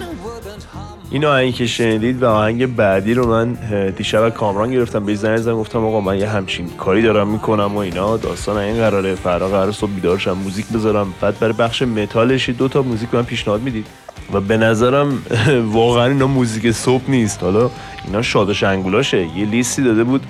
این 1.12 1.26
آهنگی 1.26 1.52
که 1.52 1.66
شنیدید 1.66 2.24
و 2.24 2.26
آهنگ 2.30 2.76
بعدی 2.76 3.14
رو 3.14 3.28
من 3.28 3.54
دیشب 3.98 4.30
کامران 4.30 4.72
گرفتم 4.72 5.06
به 5.06 5.16
زنگ 5.16 5.38
زدم 5.38 5.56
گفتم 5.56 5.86
آقا 5.86 6.02
من 6.02 6.18
یه 6.20 6.30
همچین 6.30 6.70
کاری 6.70 7.02
دارم 7.02 7.28
می‌کنم 7.28 7.76
و 7.76 7.78
اینا 7.78 8.18
داستان 8.18 8.58
این 8.58 8.76
قراره 8.76 9.16
فردا 9.16 9.48
قرار 9.48 9.72
صبح 9.72 9.92
بیدار 9.92 10.18
شم 10.18 10.32
موزیک 10.32 10.66
بذارم 10.68 11.14
بعد 11.22 11.40
برای 11.40 11.54
بخش 11.54 11.82
متالش 11.82 12.50
دو 12.50 12.68
تا 12.68 12.82
موزیک 12.82 13.14
من 13.14 13.24
پیشنهاد 13.24 13.62
می‌دید 13.62 14.03
و 14.34 14.42
به 14.42 14.58
نظرم 14.58 15.24
واقعا 15.74 16.06
اینا 16.06 16.28
موزیک 16.28 16.72
صبح 16.72 17.04
نیست. 17.08 17.44
حالا 17.44 17.70
اینا 18.06 18.22
شاد 18.22 18.64
شنگولاشه. 18.64 19.18
یه 19.38 19.46
لیستی 19.46 19.84
داده 19.84 20.04
بود. 20.04 20.24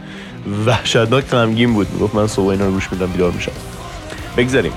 وحشتناک 0.65 1.25
غمگین 1.25 1.73
بود. 1.73 1.99
گفت 1.99 2.15
من 2.15 2.27
صبح 2.27 2.47
اینا 2.47 2.65
رو 2.65 2.71
گوش 2.71 2.91
میدم 2.91 3.07
بیدار 3.07 3.31
میشم. 3.31 3.51
بگذاریم. 4.37 4.71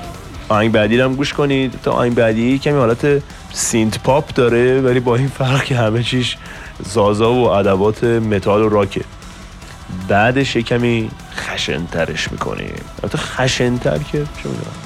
آهنگ 0.49 0.73
بعدی 0.73 1.01
هم 1.01 1.15
گوش 1.15 1.33
کنید. 1.33 1.75
تا 1.83 1.93
آهنگ 1.93 2.15
بعدی 2.15 2.59
کمی 2.59 2.79
حالت 2.79 3.23
synth-pop 3.53 4.35
داره 4.35 4.81
ولی 4.81 5.01
با 5.01 5.17
این 5.17 5.29
فرق 5.29 5.65
که 5.65 5.77
همه 5.77 6.03
چیش 6.03 6.37
سازا 6.85 7.33
و 7.33 7.49
ادوات 7.49 8.05
متال 8.05 8.63
و 8.63 8.69
راکه. 8.69 9.05
بعدش 10.09 10.57
یه 10.57 10.63
کمی 10.63 11.11
خشنترش 11.37 12.33
می‌کنیم. 12.33 12.75
البته 13.03 13.19
خشنتر 13.19 13.99
که 13.99 14.19
چه 14.19 14.49
می‌دونم. 14.49 14.77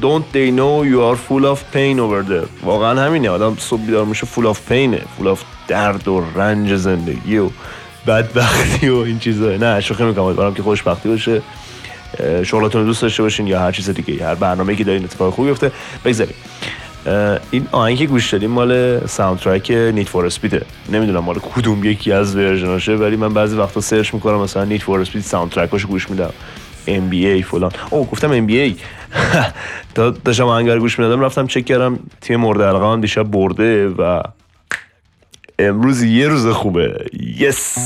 Don't 0.00 0.26
they 0.32 0.50
know 0.50 0.82
you 0.92 1.00
are 1.08 1.16
full 1.16 1.44
of 1.52 1.58
pain 1.72 1.98
over 1.98 2.22
there? 2.30 2.64
واقعا 2.64 3.06
همینه. 3.06 3.30
آدم 3.30 3.56
صبح 3.58 3.80
بیدار 3.80 4.04
میشه 4.04 4.26
full 4.26 4.54
of 4.54 4.56
pain 4.70 4.89
ه. 4.89 4.98
Full 4.98 5.26
of 5.26 5.38
درد 5.68 6.08
و 6.08 6.24
رنج 6.34 6.74
زندگی 6.74 7.38
و 7.38 7.50
بدبختی 8.06 8.88
و 8.88 8.96
این 8.96 9.18
چیزا. 9.18 9.56
نه 9.56 9.80
شوخی 9.80 10.04
می‌کنم. 10.04 10.24
امیدوارم 10.24 10.54
که 10.54 10.62
خوشبختی 10.62 11.08
باشه. 11.08 11.42
رو 12.52 12.68
دوست 12.68 13.02
داشته 13.02 13.22
باشین 13.22 13.46
یا 13.46 13.60
هر 13.60 13.72
چیز 13.72 13.90
دیگه. 13.90 14.26
هر 14.26 14.34
برنامه‌ای 14.34 14.76
که 14.76 14.84
دارین 14.84 15.04
اتفاق 15.04 15.34
خوبی 15.34 15.48
بیفته 15.48 15.72
بگذاریم 16.04 16.34
این 17.50 17.68
آهنگی 17.72 17.96
که 17.96 18.06
گوش 18.06 18.32
دادیم 18.32 18.50
مال 18.50 19.06
soundtrack 19.06 19.38
Need 19.38 19.70
for 19.70 20.08
Speed 20.08 20.26
ه 20.26 20.62
نمی‌دونم 20.92 21.18
مال 21.18 21.38
کدوم 21.38 21.84
یکی 21.84 22.12
از 22.12 22.36
version 22.36 22.75
اشه 22.75 22.92
ولی 22.92 23.16
من 23.16 23.34
بعضی 23.34 23.56
وقتا 23.56 23.80
سرچ 23.80 24.14
می‌کنم 24.14 24.36
مثلا 24.36 24.64
Need 24.64 24.82
for 24.82 25.00
Speed 25.00 25.22
soundtrack 25.22 25.50
اشو 25.50 25.88
گوش 25.88 26.10
میدم. 26.10 26.30
ام 26.86 27.08
فلان. 27.42 27.72
او 27.90 28.06
گفتم 28.06 28.32
ام 28.32 28.46
بی 28.46 28.76
تا 29.94 30.10
داشتم 30.10 30.46
رو 30.46 30.80
گوش 30.80 30.98
می‌دادم 30.98 31.20
رفتم 31.20 31.46
چک 31.46 31.64
کردم 31.64 31.98
تیم 32.20 32.40
مورد 32.40 32.62
علاقه 32.62 32.92
هم 32.92 33.00
دیشب 33.00 33.22
برده 33.22 33.88
و 33.88 34.22
امروز 35.58 36.02
یه 36.02 36.28
روز 36.28 36.46
خوبه. 36.46 37.06
یس 37.38 37.78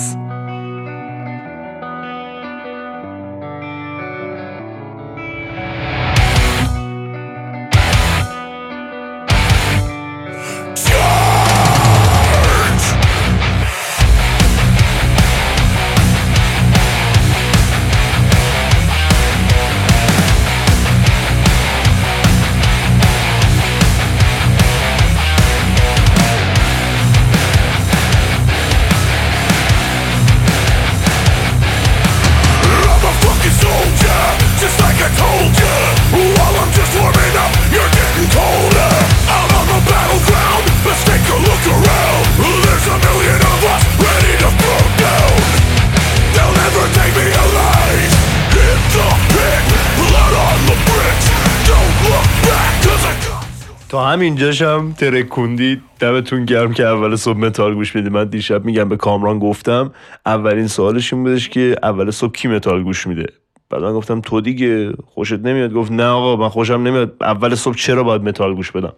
همینجاش 54.20 54.62
هم 54.62 54.92
ترکوندی. 54.92 55.80
دمتون 55.98 56.44
گرم 56.44 56.72
که 56.72 56.86
اول 56.86 57.16
صبح 57.16 57.38
متال 57.38 57.74
گوش 57.74 57.96
میدی. 57.96 58.08
من 58.08 58.24
دیشب 58.24 58.64
میگم 58.64 58.88
به 58.88 58.96
کامران 58.96 59.38
گفتم. 59.38 59.92
اولین 60.26 60.66
سوالش 60.66 61.12
این 61.12 61.22
بودش 61.22 61.48
که 61.48 61.76
اول 61.82 62.10
صبح 62.10 62.32
کی 62.32 62.48
متال 62.48 62.82
گوش 62.82 63.06
میده؟ 63.06 63.26
بعد 63.70 63.82
من 63.82 63.92
گفتم 63.92 64.20
تو 64.20 64.40
دیگه. 64.40 64.92
خوشت 65.06 65.32
نمیاد؟ 65.32 65.72
گفت 65.72 65.92
نه 65.92 66.04
آقا 66.04 66.36
من 66.36 66.48
خوشم 66.48 66.74
نمیاد. 66.74 67.16
اول 67.20 67.54
صبح 67.54 67.74
چرا 67.74 68.02
باید 68.02 68.22
متال 68.22 68.54
گوش 68.54 68.70
بدم؟ 68.70 68.92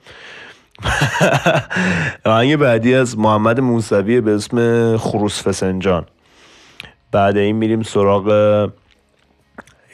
آهنگ 2.25 2.57
بعدی 2.57 2.95
از 2.95 3.19
محمد 3.19 3.61
موسوی 3.61 4.21
به 4.21 4.35
اسم 4.35 4.97
خروس 4.97 5.49
فسنجان. 5.49 6.07
بعد 7.13 7.37
این 7.37 7.57
میریم 7.57 7.83
سراغ 7.83 8.29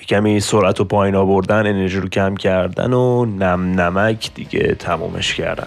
کمی 0.09 0.41
سرعت 0.41 0.81
رو 0.81 0.85
پایین 0.85 1.15
آوردن 1.15 1.67
انرژی 1.67 2.01
رو 2.01 2.09
کم 2.09 2.37
کردن 2.37 2.93
و 2.93 3.25
نم 3.25 3.81
نمک 3.81 4.31
دیگه 4.35 4.75
تمومش 4.75 5.35
کردن. 5.35 5.67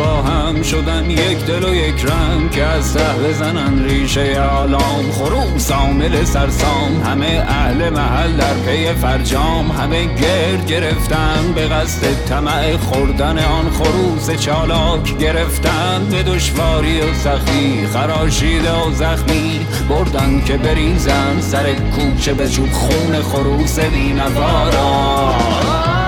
با 0.00 0.22
هم 0.22 0.62
شدن 0.62 1.10
یک 1.10 1.46
دل 1.46 1.64
و 1.64 1.74
یک 1.74 2.04
رنگ 2.04 2.50
که 2.50 2.64
از 2.64 2.94
ته 2.94 3.28
بزنن 3.28 3.84
ریشه 3.84 4.40
آلام. 4.40 5.12
خروس 5.12 5.70
عامل 5.70 6.24
سرسام 6.24 7.02
همه 7.04 7.44
اهل 7.48 7.90
محل 7.90 8.36
در 8.36 8.54
پی 8.54 8.94
فرجام. 8.94 9.70
همه 9.70 10.04
گرد 10.04 10.66
گرفتن 10.66 11.52
به 11.54 11.66
قصد 11.66 12.24
طمع 12.28 12.76
خوردن 12.76 13.38
آن 13.38 13.70
خروس 13.70 14.30
چالاک 14.30 15.18
گرفتن. 15.18 16.06
به 16.10 16.22
دشواری 16.22 17.00
و 17.00 17.14
سخی 17.14 17.86
خراشیده 17.92 18.72
و 18.72 18.92
زخمی 18.92 19.66
بردن 19.88 20.44
که 20.44 20.56
بریزن 20.56 21.40
سر 21.40 21.74
کوچه 21.74 22.34
به 22.34 22.48
چوب 22.48 22.72
خون 22.72 23.22
خروس 23.22 23.78
بینوارا. 23.78 25.99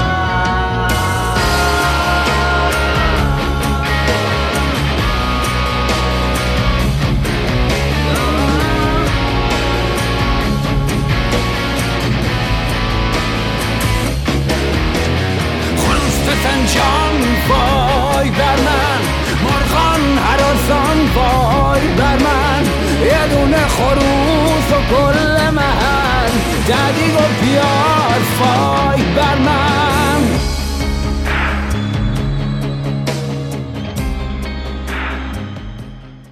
بیار 27.43 28.23
وای 28.41 29.03
بر 29.17 29.39
من 29.39 30.23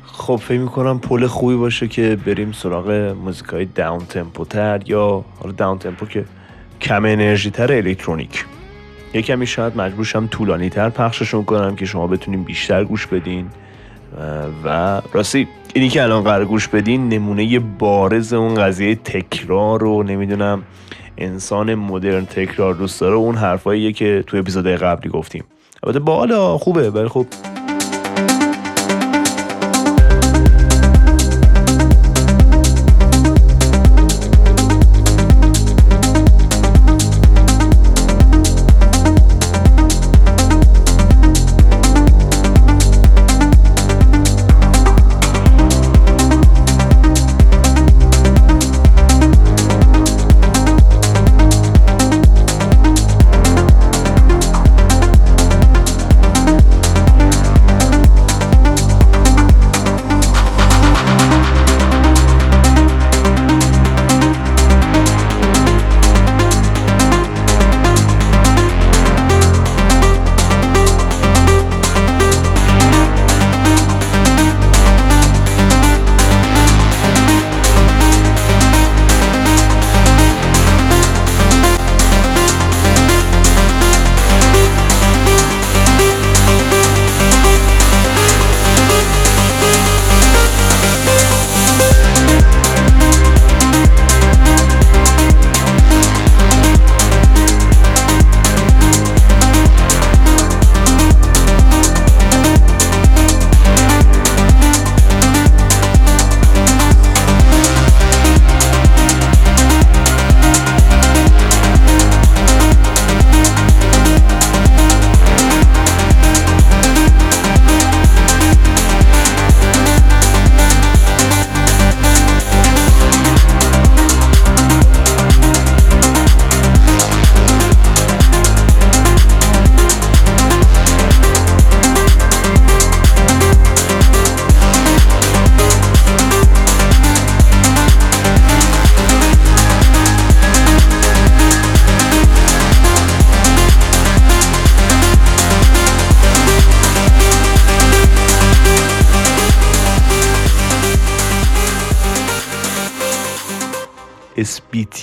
خب 0.07 0.37
فکر 0.37 0.59
می‌کنم 0.59 0.99
پل 0.99 1.27
خوبی 1.27 1.55
باشه 1.55 1.89
که 1.89 2.19
بریم 2.27 2.53
سراغ 2.53 2.91
موزیک 3.25 3.47
های 3.47 3.65
داون 3.65 3.99
تمپو 3.99 4.45
تر 4.45 4.81
یا 4.87 5.25
حالا 5.41 5.53
داون 5.53 5.79
تمپو 5.79 6.07
که 6.07 6.25
کم 6.81 7.05
انرژی 7.05 7.51
تر 7.51 7.73
الکترونیک. 7.73 8.45
یه 9.15 9.23
کمی 9.23 9.47
شاید 9.47 9.77
مجبورشم 9.77 10.27
طولانی 10.27 10.71
تر 10.71 10.89
پخششون 10.89 11.45
کنم 11.45 11.77
که 11.77 11.87
شما 11.87 12.07
بتونین 12.07 12.43
بیشتر 12.43 12.85
گوش 12.85 13.07
بدین. 13.07 13.47
و 14.65 15.01
راستی 15.13 15.49
اینی 15.75 15.89
که 15.89 16.03
الان 16.03 16.23
قرار 16.23 16.45
گوش 16.45 16.69
بدین 16.69 17.09
نمونه 17.09 17.59
بارز 17.59 18.33
اون 18.33 18.55
قضیه 18.55 18.95
تکرار 18.95 19.81
رو 19.81 20.03
نمی‌دونم 20.03 20.63
انسان 21.21 21.75
مدرن 21.75 22.27
تکرار 22.27 22.75
دوست 22.75 23.01
داره 23.01 23.15
اون 23.15 23.35
حرفاییه 23.35 23.93
که 23.93 24.25
تو 24.27 24.37
اپیزود 24.37 24.67
قبلی 24.67 25.11
گفتیم. 25.11 25.45
البته 25.83 25.99
بالا 25.99 26.59
خوبه 26.59 26.91
ولی 26.91 27.09
خب 27.09 27.27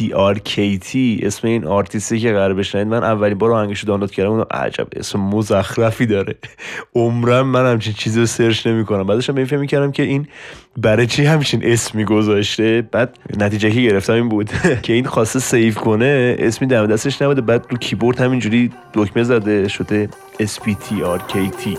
SBTRKT 0.09 0.95
اسم 1.23 1.47
این 1.47 1.65
آرتیستی 1.65 2.19
که 2.19 2.31
قرار 2.31 2.53
بشنید 2.53 2.87
من 2.87 3.03
اولین 3.03 3.37
بار 3.37 3.51
آهنگش 3.51 3.79
رو 3.79 3.87
دانلود 3.87 4.11
کردم 4.11 4.29
اونو 4.29 4.45
عجب 4.51 4.87
اسم 4.95 5.19
مزخرفی 5.19 6.05
داره. 6.05 6.35
عمرم 6.95 7.47
من 7.47 7.71
همچین 7.71 7.93
چیزی 7.93 8.19
رو 8.19 8.25
سرچ 8.25 8.67
نمی 8.67 8.85
کنم 8.85 9.03
بعدش 9.03 9.29
هم 9.29 9.45
فکر 9.45 9.57
می‌کردم 9.57 9.91
که 9.91 10.03
این 10.03 10.27
برای 10.77 11.07
چی 11.07 11.25
همچین 11.25 11.61
اسمی 11.63 12.05
گذاشته؟ 12.05 12.87
بعد 12.91 13.17
نتیجه 13.39 13.71
که 13.71 13.81
گرفتم 13.81 14.13
این 14.13 14.29
بود. 14.29 14.49
که 14.83 14.93
این 14.93 15.05
خواسته 15.05 15.39
save 15.39 15.73
کنه 15.73 16.35
اسمی 16.39 16.67
دم 16.67 16.87
دستش 16.87 17.21
نبوده. 17.21 17.41
بعد 17.41 17.65
رو 17.69 17.77
کیبورد 17.77 18.21
همینجوری 18.21 18.71
دکمه 18.93 19.23
زده 19.23 19.67
شده 19.67 20.09
SBTRKT 20.41 21.77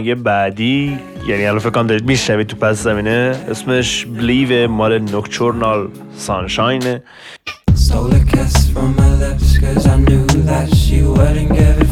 آهنگ 0.00 0.22
بعدی. 0.22 0.98
یعنی 1.26 1.46
الان 1.46 1.58
فکر 1.58 1.70
کنم 1.70 1.86
دارید 1.86 2.04
میشنوید 2.04 2.46
تو 2.46 2.56
پس 2.56 2.82
زمینه. 2.82 3.36
اسمش 3.50 4.06
بلیو 4.06 4.68
مال 4.70 4.98
نوکچورنال 4.98 5.88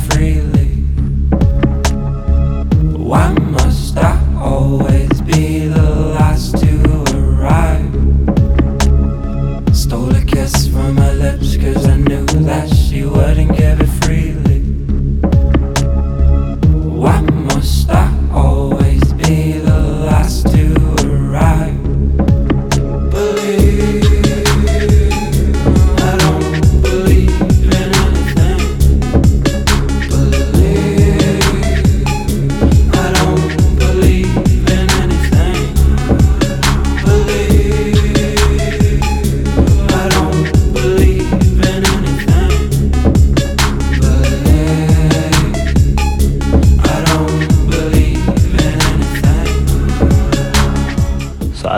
freely. 0.08 0.68
Why 3.10 3.37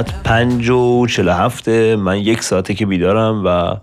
ساعت 0.00 0.22
پنج 0.22 0.70
و 0.70 1.06
چل 1.06 1.28
هفته 1.28 1.96
من 1.96 2.18
یک 2.18 2.42
ساعته 2.42 2.74
که 2.74 2.86
بیدارم 2.86 3.42
و 3.44 3.74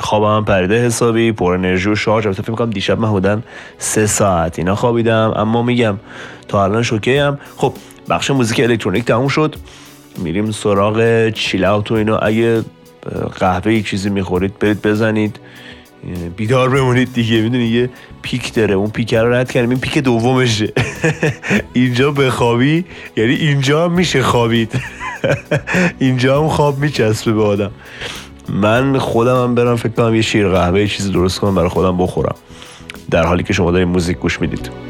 خوابم 0.00 0.36
هم 0.36 0.44
پریده 0.44 0.86
حسابی 0.86 1.32
پر 1.32 1.52
انرژی 1.52 1.88
و 1.88 1.94
شارژ. 1.94 2.26
البته 2.26 2.42
فکر 2.42 2.50
می‌کنم 2.50 2.70
دیشب 2.70 3.00
من 3.00 3.08
حدوداً 3.08 3.40
سه 3.78 4.06
ساعت 4.06 4.58
اینا 4.58 4.74
خوابیدم. 4.74 5.32
اما 5.36 5.62
میگم 5.62 5.96
تا 6.48 6.64
الان 6.64 6.82
شوکه 6.82 7.22
هم 7.22 7.38
خب 7.56 7.72
بخش 8.08 8.30
موزیک 8.30 8.60
الکترونیک 8.60 9.04
تموم 9.04 9.28
شد. 9.28 9.56
میریم 10.18 10.50
سراغ 10.50 11.28
چیل 11.30 11.64
اوت 11.64 11.90
و 11.90 11.94
اینا. 11.94 12.18
اگه 12.18 12.62
قهوه 13.38 13.72
ای 13.72 13.82
چیزی 13.82 14.10
می‌خورید 14.10 14.58
برید 14.58 14.82
بزنید. 14.82 15.40
بیدار 16.36 16.70
بمونید 16.70 17.12
دیگه 17.12 17.40
می‌دونی؟ 17.40 17.64
یه 17.64 17.90
پیک 18.22 18.54
داره 18.54 18.74
اون 18.74 18.90
پیک 18.90 19.14
رو 19.14 19.32
رد 19.32 19.52
کردیم 19.52 19.70
این 19.70 19.80
پیک 19.80 19.98
دومشه. 19.98 20.72
اینجا 21.72 22.10
بخوابی 22.10 22.84
یعنی 23.16 23.34
اینجا 23.34 23.84
هم 23.84 23.92
میشه 23.92 24.22
خوابید. 24.22 24.72
اینجا 25.98 26.42
هم 26.42 26.48
خواب 26.48 26.78
میچسبه 26.78 27.32
به 27.32 27.42
آدم. 27.42 27.70
من 28.48 28.98
خودم 28.98 29.42
هم 29.42 29.54
برم 29.54 29.76
فکر 29.76 29.92
کنم 29.92 30.14
یه 30.14 30.22
شیر 30.22 30.48
قهوه 30.48 30.80
یه 30.80 30.88
چیزی 30.88 31.12
درست 31.12 31.38
کنم 31.38 31.54
برای 31.54 31.68
خودم 31.68 31.96
بخورم. 31.96 32.34
در 33.10 33.26
حالی 33.26 33.42
که 33.42 33.52
شما 33.52 33.70
دارین 33.70 33.88
موزیک 33.88 34.18
گوش 34.18 34.40
می‌دید. 34.40 34.89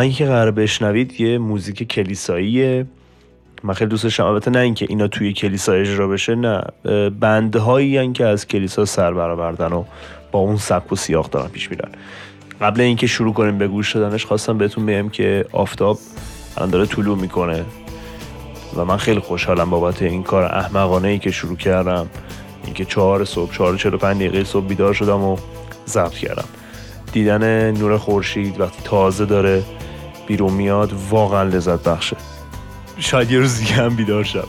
آهنگی 0.00 0.14
که 0.14 0.26
قرار 0.26 0.50
بشنوید 0.50 1.20
یه 1.20 1.38
موزیک 1.38 1.88
کلیساییه. 1.88 2.86
من 3.62 3.74
خیلی 3.74 3.90
دوستش 3.90 4.18
دارم 4.20 4.32
البته 4.32 4.50
نه 4.50 4.58
اینکه 4.58 4.86
اینا 4.88 5.08
توی 5.08 5.32
کلیسا 5.32 5.72
اجرا 5.72 6.08
بشه 6.08 6.34
نه. 6.34 6.62
بندهایی 7.20 8.12
که 8.12 8.26
از 8.26 8.46
کلیسا 8.46 8.84
سر 8.84 9.14
برآوردن 9.14 9.72
و 9.72 9.84
با 10.32 10.38
اون 10.38 10.56
سبک 10.56 10.92
و 10.92 10.96
سیاق 10.96 11.30
دارن 11.30 11.48
پیش 11.48 11.70
میرن. 11.70 11.88
قبل 12.60 12.80
اینکه 12.80 13.06
شروع 13.06 13.32
کنیم 13.32 13.58
به 13.58 13.68
گوش 13.68 13.96
دادنش 13.96 14.24
خواستم 14.24 14.58
بهتون 14.58 14.86
بگم 14.86 15.08
که 15.08 15.44
آفتاب 15.52 15.98
الان 16.56 16.70
داره 16.70 16.86
طلوع 16.86 17.18
می‌کنه 17.18 17.64
و 18.76 18.84
من 18.84 18.96
خیلی 18.96 19.20
خوشحالم 19.20 19.70
بابت 19.70 20.02
این 20.02 20.22
کار 20.22 20.44
احمقانه 20.44 21.08
ای 21.08 21.18
که 21.18 21.30
شروع 21.30 21.56
کردم. 21.56 22.06
اینکه 22.64 22.84
چهار 22.84 23.24
صبح 23.24 23.54
چهار 23.54 23.74
و 23.74 23.76
چهل 23.76 23.94
و 23.94 23.98
پنج 23.98 24.16
دقیقه 24.16 24.44
صبح 24.44 24.66
بیدار 24.66 24.94
شدم 24.94 25.22
و 25.22 25.36
ضبط 25.86 26.14
کردم. 26.14 26.48
دیدن 27.12 27.70
نور 27.70 27.98
خورشید 27.98 28.60
وقتی 28.60 28.82
تازه 28.84 29.24
داره 29.26 29.62
بیرون 30.30 30.52
میاد 30.52 30.92
واقعا 31.10 31.42
لذت 31.42 31.88
بخشه. 31.88 32.16
شاید 32.98 33.30
یه 33.30 33.38
روز 33.38 33.58
دیگه 33.58 33.72
هم 33.72 33.96
بیدار 33.96 34.24
شم. 34.24 34.48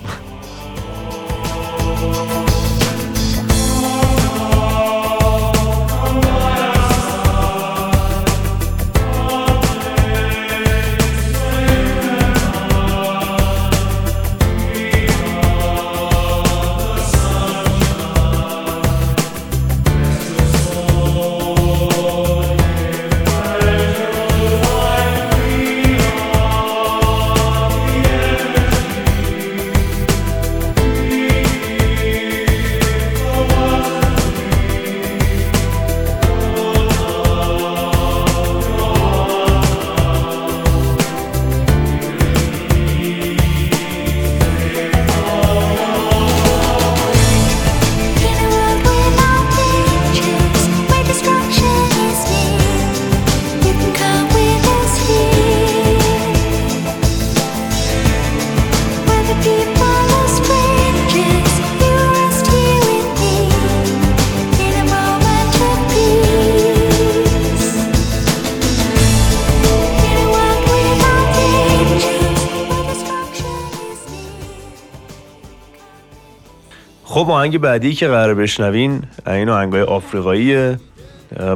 خب 77.21 77.29
آهنگ 77.29 77.57
بعدی 77.57 77.93
که 77.93 78.07
قرار 78.07 78.33
بشنوین 78.33 79.01
این 79.27 79.49
آهنگای 79.49 79.81
آفریقایی 79.81 80.77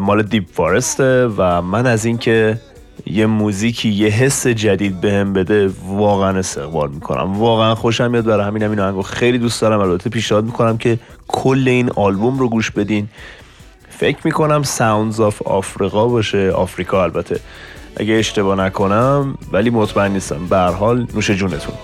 مال 0.02 0.24
Deep 0.24 0.44
Forest 0.54 1.17
ه 1.17 1.28
و 1.38 1.62
من 1.62 1.88
از 1.88 2.06
اینکه 2.06 2.60
یه 3.06 3.26
موزیکی 3.26 3.90
یه 3.90 4.08
حس 4.08 4.48
جدید 4.48 5.02
بهم 5.02 5.34
بده 5.34 5.70
واقعا 5.88 6.40
استقبال 6.40 6.90
می‌کنم. 6.92 7.40
واقعا 7.40 7.76
خوشم 7.76 8.12
میاد. 8.12 8.26
برای 8.26 8.46
همین 8.46 8.64
این 8.64 8.80
آهنگو 8.80 9.02
خیلی 9.02 9.38
دوست 9.38 9.62
دارم. 9.62 9.80
البته 9.80 10.10
پیشنهاد 10.10 10.46
می‌کنم 10.46 10.78
که 10.78 11.00
کل 11.28 11.64
این 11.68 11.92
آلبوم 11.96 12.40
رو 12.40 12.50
گوش 12.50 12.72
بدین. 12.72 13.08
فکر 13.90 14.18
می‌کنم 14.24 14.64
Sounds 14.64 15.20
of 15.20 15.42
Africa 15.42 16.08
باشه. 16.08 16.52
آفریقا 16.52 17.04
البته. 17.04 17.40
اگه 17.98 18.14
اشتباه 18.14 18.58
نکنم 18.58 19.38
ولی 19.52 19.70
مطمئن 19.70 20.12
نیستم. 20.12 20.48
به 20.50 20.58
هر 20.58 20.72
حال 20.72 21.08
نوش 21.16 21.32
جونتون. 21.32 21.76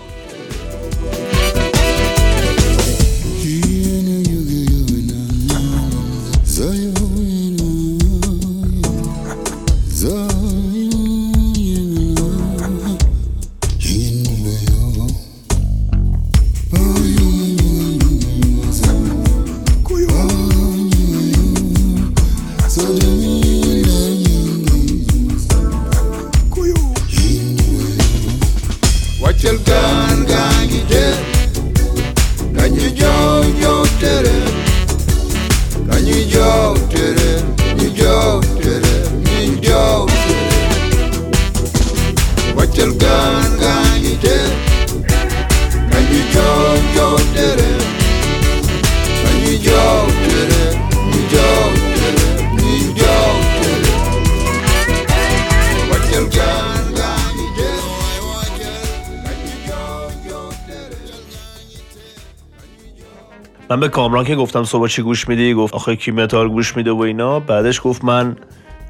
من 63.72 63.80
به 63.80 63.90
کامران 63.90 64.26
که 64.26 64.36
گفتم 64.36 64.64
صبح 64.64 64.88
چی 64.88 65.02
گوش 65.02 65.30
میدی؟ 65.30 65.54
گفت 65.54 65.74
آخه 65.74 65.96
کی 65.96 66.12
متال 66.12 66.50
گوش 66.50 66.78
میده 66.78 66.92
و 66.92 67.02
اینا. 67.02 67.40
بعدش 67.40 67.82
گفت 67.84 68.06
من 68.06 68.36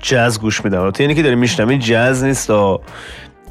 جاز 0.02 0.42
گوش 0.42 0.66
میدم. 0.66 0.82
البته 0.82 1.04
اینی 1.04 1.16
که 1.16 1.24
داری 1.24 1.36
میشنوی 1.36 1.78
جاز 1.78 2.24
نیست 2.24 2.48
تا 2.48 2.82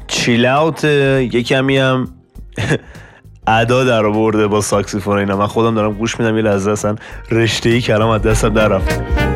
chill 0.07 0.45
out. 0.45 0.83
یه 0.83 1.83
هم 1.83 2.07
ادا 3.47 3.83
در 3.83 4.05
آورده 4.05 4.47
با 4.47 4.61
ساکسیفون 4.61 5.15
و 5.15 5.19
اینا. 5.19 5.37
من 5.37 5.47
خودم 5.47 5.75
دارم 5.75 5.93
گوش 5.93 6.19
میدم 6.19 6.35
یه 6.35 6.41
لحظه 6.41 6.71
اصلا 6.71 6.95
رشته‌ی 7.31 7.81
کلام 7.81 8.09
از 8.09 8.21
دستم 8.21 8.53
در 8.53 8.67
رفت. 8.67 9.30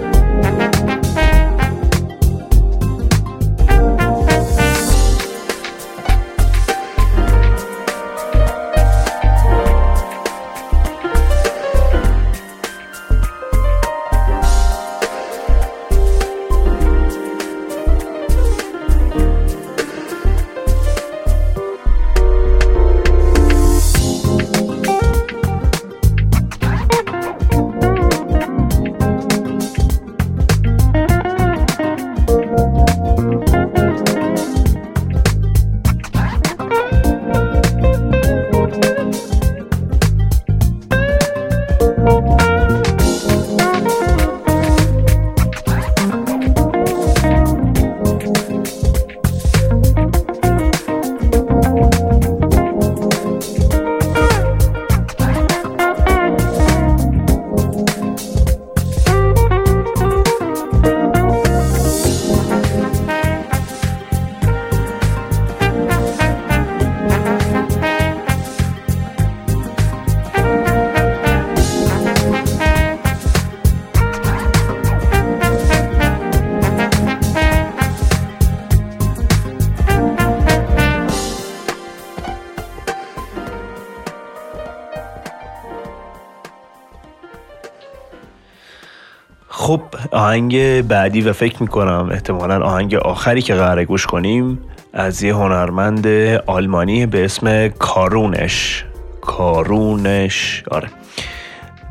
آهنگ 90.36 90.82
بعدی 90.82 91.22
و 91.22 91.34
فکر 91.34 91.62
می‌کنم 91.62 92.10
احتمالا 92.12 92.66
آهنگ 92.66 92.96
آخری 92.96 93.42
که 93.42 93.56
قراره 93.56 93.86
گوش 93.86 94.06
کنیم 94.06 94.60
از 94.94 95.24
یه 95.24 95.36
هنرمند 95.36 96.08
آلمانی 96.46 97.06
به 97.06 97.26
اسم 97.26 97.68
کارونش. 97.68 98.86
کارونش. 99.22 100.64
آره. 100.72 100.88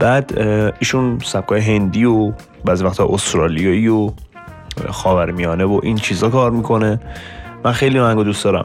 بعد 0.00 0.38
ایشون 0.78 1.18
سبکای 1.24 1.60
هندی 1.60 2.04
و 2.04 2.32
بعضی 2.64 2.84
وقتا 2.84 3.08
استرالیایی 3.12 3.88
و 3.88 4.10
خاورمیانه 4.90 5.64
و 5.64 5.80
این 5.82 5.96
چیزا 5.96 6.28
کار 6.30 6.50
می‌کنه. 6.50 7.00
من 7.64 7.72
خیلی 7.72 7.98
آهنگو 7.98 8.24
دوست 8.24 8.44
دارم. 8.44 8.64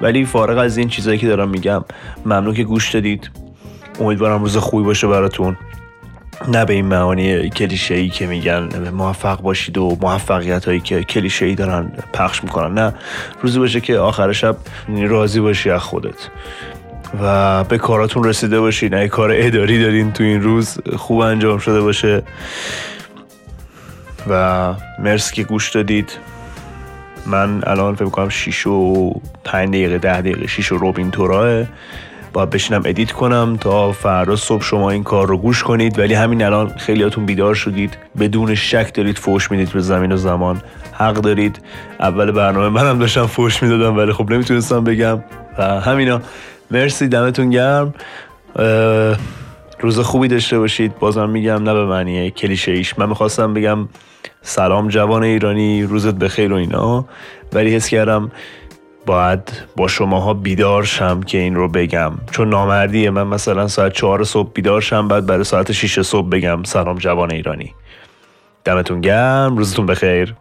ولی 0.00 0.24
فارغ 0.24 0.58
از 0.58 0.76
این 0.76 0.88
چیزایی 0.88 1.18
که 1.18 1.26
دارم 1.26 1.48
میگم 1.48 1.84
ممنون 2.26 2.54
که 2.54 2.64
گوش 2.64 2.94
دادید. 2.94 3.30
امیدوارم 4.00 4.42
روز 4.42 4.56
خوبی 4.56 4.84
باشه 4.84 5.06
براتون. 5.06 5.56
نه 6.48 6.64
به 6.64 6.74
این 6.74 6.86
معانی 6.86 7.50
کلیشه 7.50 7.94
ای 7.94 8.08
که 8.08 8.26
میگن 8.26 8.88
موفق 8.90 9.40
باشید 9.40 9.78
و 9.78 9.98
موفقیت 10.00 10.64
هایی 10.64 10.80
که 10.80 11.04
کلیشه 11.04 11.46
ای 11.46 11.54
دارن 11.54 11.92
پخش 12.12 12.44
می‌کنن. 12.44 12.74
نه 12.74 12.94
روزی 13.42 13.58
باشه 13.58 13.80
که 13.80 13.98
آخر 13.98 14.32
شب 14.32 14.56
راضی 14.88 15.40
باشی 15.40 15.70
از 15.70 15.80
خودت 15.80 16.28
و 17.22 17.64
به 17.64 17.78
کاراتون 17.78 18.24
رسیده 18.24 18.60
باشین 18.60 18.94
اگه 18.94 19.08
کار 19.08 19.30
اداری 19.34 19.82
دارین 19.82 20.12
تو 20.12 20.24
این 20.24 20.42
روز 20.42 20.78
خوب 20.96 21.20
انجام 21.20 21.58
شده 21.58 21.80
باشه. 21.80 22.22
و 24.30 24.74
مرسی 24.98 25.34
که 25.34 25.42
گوش 25.42 25.70
دادید. 25.70 26.18
من 27.26 27.62
الان 27.66 27.94
فکر 27.94 28.08
کنم 28.08 28.28
6 28.28 28.66
و 28.66 29.12
5 29.44 29.68
دقیقه 29.68 29.98
10 29.98 30.20
دقیقه 30.20 30.46
6 30.46 30.72
و 30.72 30.76
روبین 30.76 31.10
توراه 31.10 31.64
باید 32.32 32.50
بشینم 32.50 32.82
ادیت 32.84 33.12
کنم 33.12 33.56
تا 33.60 33.92
فردا 33.92 34.36
صبح 34.36 34.62
شما 34.62 34.90
این 34.90 35.04
کار 35.04 35.26
رو 35.26 35.38
گوش 35.38 35.62
کنید. 35.62 35.98
ولی 35.98 36.14
همین 36.14 36.42
الان 36.42 36.68
خیلیاتون 36.68 37.26
بیدار 37.26 37.54
شدید. 37.54 37.98
بدون 38.20 38.54
شک 38.54 38.94
دارید 38.94 39.18
فوش 39.18 39.50
می‌دید 39.50 39.72
به 39.72 39.80
زمین 39.80 40.12
و 40.12 40.16
زمان. 40.16 40.62
حق 40.92 41.14
دارید. 41.14 41.60
اول 42.00 42.30
برنامه 42.30 42.68
منم 42.68 42.98
داشتم 42.98 43.26
فوش 43.26 43.62
می‌دادم 43.62 43.96
ولی 43.96 44.12
خب 44.12 44.32
نمی‌تونستم 44.32 44.84
بگم. 44.84 45.24
و 45.58 45.80
همینا 45.80 46.20
مرسی 46.70 47.08
دمتون 47.08 47.50
گرم. 47.50 47.94
روز 49.80 49.98
خوبی 49.98 50.28
داشته 50.28 50.58
باشید. 50.58 50.98
بازم 50.98 51.30
میگم 51.30 51.62
نه 51.62 51.74
به 51.74 51.86
معنی 51.86 52.30
کلیشه 52.30 52.72
ایش. 52.72 52.98
من 52.98 53.08
می‌خواستم 53.08 53.54
بگم 53.54 53.88
سلام 54.42 54.88
جوان 54.88 55.22
ایرانی 55.22 55.82
روزت 55.82 56.14
بخیر 56.14 56.52
و 56.52 56.56
اینا. 56.56 57.04
ولی 57.52 57.74
حس 57.74 57.88
کردم 57.88 58.30
باید 59.08 59.52
با 59.76 59.88
شماها 59.88 60.34
بیدار 60.34 60.84
شم 60.84 61.22
که 61.22 61.38
این 61.38 61.54
رو 61.54 61.68
بگم. 61.68 62.12
چون 62.30 62.48
نامردیه. 62.48 63.10
من 63.10 63.26
مثلا 63.26 63.68
ساعت 63.68 63.92
چهار 63.92 64.24
صبح 64.24 64.52
بیدار 64.52 64.80
شم 64.80 65.08
بعد 65.08 65.26
برای 65.26 65.44
ساعت 65.44 65.72
6 65.72 66.00
صبح 66.00 66.28
بگم 66.28 66.62
سلام 66.62 66.98
جوان 66.98 67.30
ایرانی. 67.30 67.74
دمتون 68.64 69.00
گرم. 69.00 69.56
روزتون 69.56 69.86
بخیر. 69.86 70.34